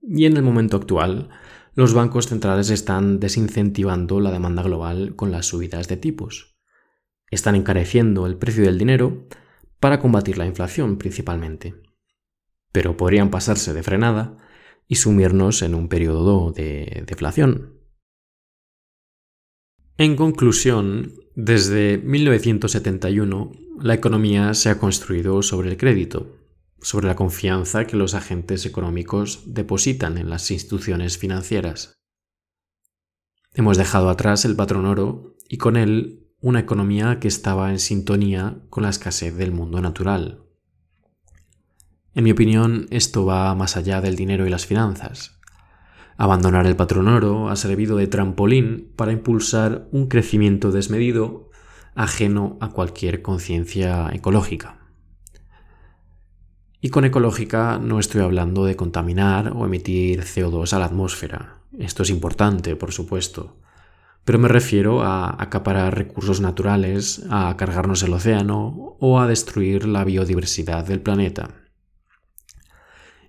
Y 0.00 0.24
en 0.26 0.36
el 0.36 0.44
momento 0.44 0.76
actual, 0.76 1.30
los 1.74 1.94
bancos 1.94 2.28
centrales 2.28 2.70
están 2.70 3.18
desincentivando 3.18 4.20
la 4.20 4.30
demanda 4.30 4.62
global 4.62 5.16
con 5.16 5.32
las 5.32 5.46
subidas 5.46 5.88
de 5.88 5.96
tipos. 5.96 6.56
Están 7.32 7.56
encareciendo 7.56 8.26
el 8.26 8.36
precio 8.36 8.62
del 8.62 8.78
dinero 8.78 9.26
para 9.80 9.98
combatir 9.98 10.38
la 10.38 10.46
inflación 10.46 10.96
principalmente. 10.96 11.74
Pero 12.70 12.96
podrían 12.96 13.32
pasarse 13.32 13.74
de 13.74 13.82
frenada 13.82 14.36
y 14.86 14.94
sumirnos 14.94 15.60
en 15.62 15.74
un 15.74 15.88
periodo 15.88 16.52
de 16.52 17.02
deflación. 17.04 17.77
En 20.00 20.14
conclusión, 20.14 21.14
desde 21.34 21.98
1971 21.98 23.50
la 23.80 23.94
economía 23.94 24.54
se 24.54 24.70
ha 24.70 24.78
construido 24.78 25.42
sobre 25.42 25.70
el 25.70 25.76
crédito, 25.76 26.36
sobre 26.80 27.08
la 27.08 27.16
confianza 27.16 27.84
que 27.84 27.96
los 27.96 28.14
agentes 28.14 28.64
económicos 28.64 29.42
depositan 29.46 30.16
en 30.16 30.30
las 30.30 30.52
instituciones 30.52 31.18
financieras. 31.18 31.94
Hemos 33.54 33.76
dejado 33.76 34.08
atrás 34.08 34.44
el 34.44 34.54
patrón 34.54 34.86
oro 34.86 35.34
y 35.48 35.56
con 35.56 35.76
él 35.76 36.28
una 36.40 36.60
economía 36.60 37.18
que 37.18 37.26
estaba 37.26 37.72
en 37.72 37.80
sintonía 37.80 38.62
con 38.70 38.84
la 38.84 38.90
escasez 38.90 39.34
del 39.34 39.50
mundo 39.50 39.80
natural. 39.80 40.44
En 42.14 42.22
mi 42.22 42.30
opinión, 42.30 42.86
esto 42.90 43.26
va 43.26 43.52
más 43.56 43.76
allá 43.76 44.00
del 44.00 44.14
dinero 44.14 44.46
y 44.46 44.50
las 44.50 44.64
finanzas. 44.64 45.37
Abandonar 46.20 46.66
el 46.66 46.74
patrón 46.74 47.06
oro 47.06 47.48
ha 47.48 47.54
servido 47.54 47.96
de 47.96 48.08
trampolín 48.08 48.92
para 48.96 49.12
impulsar 49.12 49.86
un 49.92 50.08
crecimiento 50.08 50.72
desmedido 50.72 51.48
ajeno 51.94 52.58
a 52.60 52.70
cualquier 52.70 53.22
conciencia 53.22 54.10
ecológica. 54.12 54.78
Y 56.80 56.88
con 56.90 57.04
ecológica 57.04 57.78
no 57.78 58.00
estoy 58.00 58.22
hablando 58.22 58.64
de 58.64 58.74
contaminar 58.74 59.52
o 59.54 59.64
emitir 59.64 60.22
CO2 60.22 60.72
a 60.72 60.80
la 60.80 60.86
atmósfera. 60.86 61.60
Esto 61.78 62.02
es 62.02 62.10
importante, 62.10 62.74
por 62.74 62.90
supuesto. 62.90 63.56
Pero 64.24 64.40
me 64.40 64.48
refiero 64.48 65.02
a 65.02 65.40
acaparar 65.40 65.96
recursos 65.96 66.40
naturales, 66.40 67.24
a 67.30 67.56
cargarnos 67.56 68.02
el 68.02 68.12
océano 68.12 68.96
o 68.98 69.20
a 69.20 69.28
destruir 69.28 69.86
la 69.86 70.02
biodiversidad 70.02 70.84
del 70.84 71.00
planeta. 71.00 71.50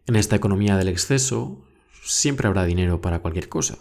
En 0.08 0.16
esta 0.16 0.36
economía 0.36 0.76
del 0.76 0.88
exceso 0.88 1.69
siempre 2.10 2.48
habrá 2.48 2.66
dinero 2.66 3.02
para 3.02 3.20
cualquier 3.20 3.50
cosa. 3.50 3.78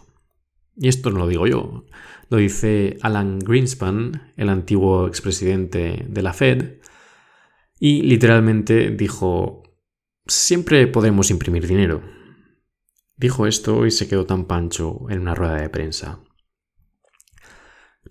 Y 0.77 0.89
esto 0.89 1.11
no 1.11 1.19
lo 1.19 1.27
digo 1.27 1.47
yo, 1.47 1.87
lo 2.29 2.37
dice 2.37 2.99
Alan 3.03 3.41
Greenspan, 3.41 4.33
el 4.37 4.49
antiguo 4.49 5.09
expresidente 5.09 6.07
de 6.09 6.23
la 6.23 6.33
Fed, 6.33 6.79
y 7.81 8.03
literalmente 8.03 8.91
dijo, 8.91 9.63
siempre 10.27 10.87
podemos 10.87 11.31
imprimir 11.31 11.67
dinero. 11.67 12.03
Dijo 13.17 13.47
esto 13.47 13.87
y 13.87 13.91
se 13.91 14.09
quedó 14.09 14.27
tan 14.27 14.45
pancho 14.45 15.07
en 15.09 15.21
una 15.21 15.35
rueda 15.35 15.57
de 15.57 15.69
prensa. 15.69 16.21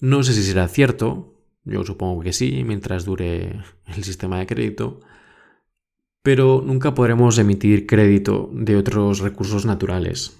No 0.01 0.23
sé 0.23 0.33
si 0.33 0.43
será 0.43 0.67
cierto, 0.67 1.41
yo 1.63 1.83
supongo 1.83 2.21
que 2.21 2.33
sí, 2.33 2.63
mientras 2.65 3.05
dure 3.05 3.61
el 3.85 4.03
sistema 4.03 4.39
de 4.39 4.47
crédito, 4.47 4.99
pero 6.27 6.61
nunca 6.61 6.93
podremos 6.93 7.37
emitir 7.37 7.87
crédito 7.87 8.49
de 8.51 8.75
otros 8.75 9.19
recursos 9.19 9.65
naturales. 9.65 10.37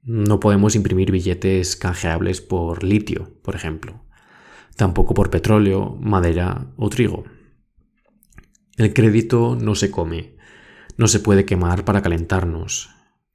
No 0.00 0.38
podemos 0.38 0.76
imprimir 0.76 1.10
billetes 1.10 1.74
canjeables 1.74 2.40
por 2.40 2.84
litio, 2.84 3.32
por 3.42 3.56
ejemplo, 3.56 4.04
tampoco 4.76 5.14
por 5.14 5.28
petróleo, 5.28 5.96
madera 6.00 6.72
o 6.76 6.88
trigo. 6.88 7.24
El 8.76 8.94
crédito 8.94 9.58
no 9.60 9.74
se 9.74 9.90
come, 9.90 10.36
no 10.96 11.08
se 11.08 11.18
puede 11.18 11.44
quemar 11.44 11.84
para 11.84 12.00
calentarnos, 12.00 12.90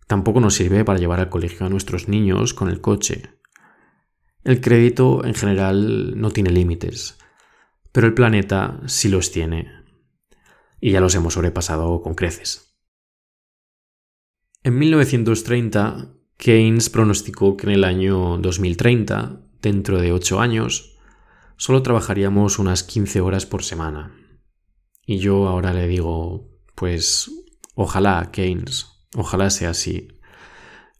tampoco 0.07 0.39
nos 0.39 0.53
sirve 0.53 0.86
para 0.86 0.99
llevar 0.99 1.19
al 1.19 1.27
colegio 1.27 1.65
a 1.65 1.69
nuestros 1.69 2.07
niños 2.07 2.53
con 2.53 2.69
el 2.69 2.79
coche. 2.79 3.23
El 4.45 4.61
crédito 4.61 5.25
en 5.25 5.34
general 5.34 6.17
no 6.17 6.31
tiene 6.31 6.51
límites, 6.51 7.17
pero 7.91 8.07
el 8.07 8.13
planeta 8.13 8.79
sí 8.86 9.09
los 9.09 9.34
tiene, 9.34 9.82
y 10.84 10.91
ya 10.91 10.99
los 10.99 11.15
hemos 11.15 11.36
sobrepasado 11.36 12.01
con 12.01 12.13
creces. 12.13 12.75
En 14.63 14.77
1930, 14.77 16.13
Keynes 16.36 16.89
pronosticó 16.89 17.55
que 17.55 17.67
en 17.67 17.71
el 17.71 17.86
año 17.86 18.38
2030, 18.38 19.39
dentro 19.61 20.01
de 20.01 20.11
8 20.11 20.41
años, 20.41 20.97
solo 21.55 21.84
trabajaríamos 21.84 22.59
unas 22.59 22.84
15 22.84 23.21
horas 23.21 23.45
por 23.45 23.63
semana. 23.63 24.13
Y 25.05 25.19
yo 25.19 25.47
ahora 25.47 25.71
le 25.71 25.88
digo, 25.88 26.51
pues 26.75 27.31
ojalá, 27.75 28.31
Keynes, 28.34 29.07
ojalá 29.15 29.51
sea 29.51 29.69
así. 29.69 30.09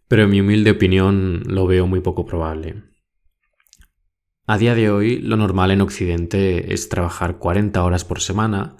Pero 0.08 0.24
en 0.24 0.30
mi 0.30 0.40
humilde 0.40 0.72
opinión 0.72 1.44
lo 1.46 1.68
veo 1.68 1.88
muy 1.88 2.00
poco 2.00 2.26
probable. 2.26 2.84
A 4.48 4.58
día 4.58 4.76
de 4.76 4.90
hoy, 4.90 5.18
lo 5.20 5.36
normal 5.36 5.72
en 5.72 5.82
Occidente 5.82 6.74
es 6.74 6.88
trabajar 6.88 7.38
40 7.38 7.84
horas 7.84 8.06
por 8.06 8.22
semana 8.22 8.78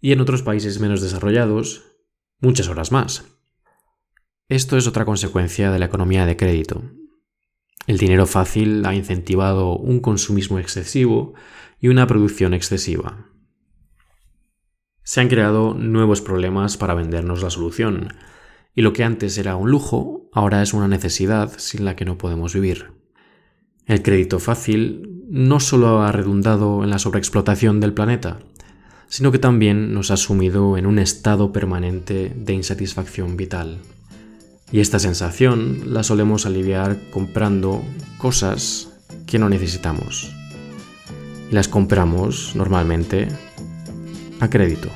y 0.00 0.12
en 0.12 0.20
otros 0.20 0.42
países 0.42 0.80
menos 0.80 1.00
desarrollados, 1.00 1.84
muchas 2.40 2.68
horas 2.68 2.92
más. 2.92 3.24
Esto 4.48 4.76
es 4.76 4.86
otra 4.86 5.04
consecuencia 5.04 5.70
de 5.70 5.78
la 5.78 5.86
economía 5.86 6.26
de 6.26 6.36
crédito. 6.36 6.82
El 7.86 7.98
dinero 7.98 8.26
fácil 8.26 8.84
ha 8.86 8.94
incentivado 8.94 9.76
un 9.76 10.00
consumismo 10.00 10.58
excesivo 10.58 11.34
y 11.80 11.88
una 11.88 12.06
producción 12.06 12.54
excesiva 12.54 13.28
se 15.08 15.22
han 15.22 15.28
creado 15.28 15.72
nuevos 15.72 16.20
problemas 16.20 16.76
para 16.76 16.92
vendernos 16.92 17.42
la 17.42 17.48
solución, 17.48 18.12
y 18.74 18.82
lo 18.82 18.92
que 18.92 19.04
antes 19.04 19.38
era 19.38 19.56
un 19.56 19.70
lujo, 19.70 20.28
ahora 20.34 20.60
es 20.60 20.74
una 20.74 20.86
necesidad 20.86 21.50
sin 21.56 21.86
la 21.86 21.96
que 21.96 22.04
no 22.04 22.18
podemos 22.18 22.52
vivir. 22.52 22.92
El 23.86 24.02
crédito 24.02 24.38
fácil 24.38 25.24
no 25.30 25.60
solo 25.60 26.02
ha 26.02 26.12
redundado 26.12 26.84
en 26.84 26.90
la 26.90 26.98
sobreexplotación 26.98 27.80
del 27.80 27.94
planeta, 27.94 28.40
sino 29.08 29.32
que 29.32 29.38
también 29.38 29.94
nos 29.94 30.10
ha 30.10 30.16
sumido 30.16 30.76
en 30.76 30.86
un 30.86 30.98
estado 30.98 31.52
permanente 31.52 32.32
de 32.34 32.52
insatisfacción 32.52 33.36
vital. 33.36 33.78
Y 34.70 34.80
esta 34.80 34.98
sensación 34.98 35.94
la 35.94 36.02
solemos 36.02 36.44
aliviar 36.44 36.98
comprando 37.10 37.82
cosas 38.18 38.88
que 39.26 39.38
no 39.38 39.48
necesitamos. 39.48 40.34
Y 41.50 41.54
las 41.54 41.68
compramos 41.68 42.52
normalmente 42.54 43.28
a 44.40 44.50
crédito. 44.50 44.90